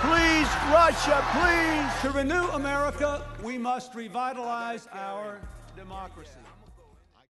Please, 0.00 0.46
Russia, 0.70 1.24
please. 1.32 2.02
To 2.02 2.16
renew 2.16 2.48
America, 2.50 3.20
we 3.42 3.58
must 3.58 3.96
revitalize 3.96 4.86
our 4.92 5.40
democracy. 5.76 6.47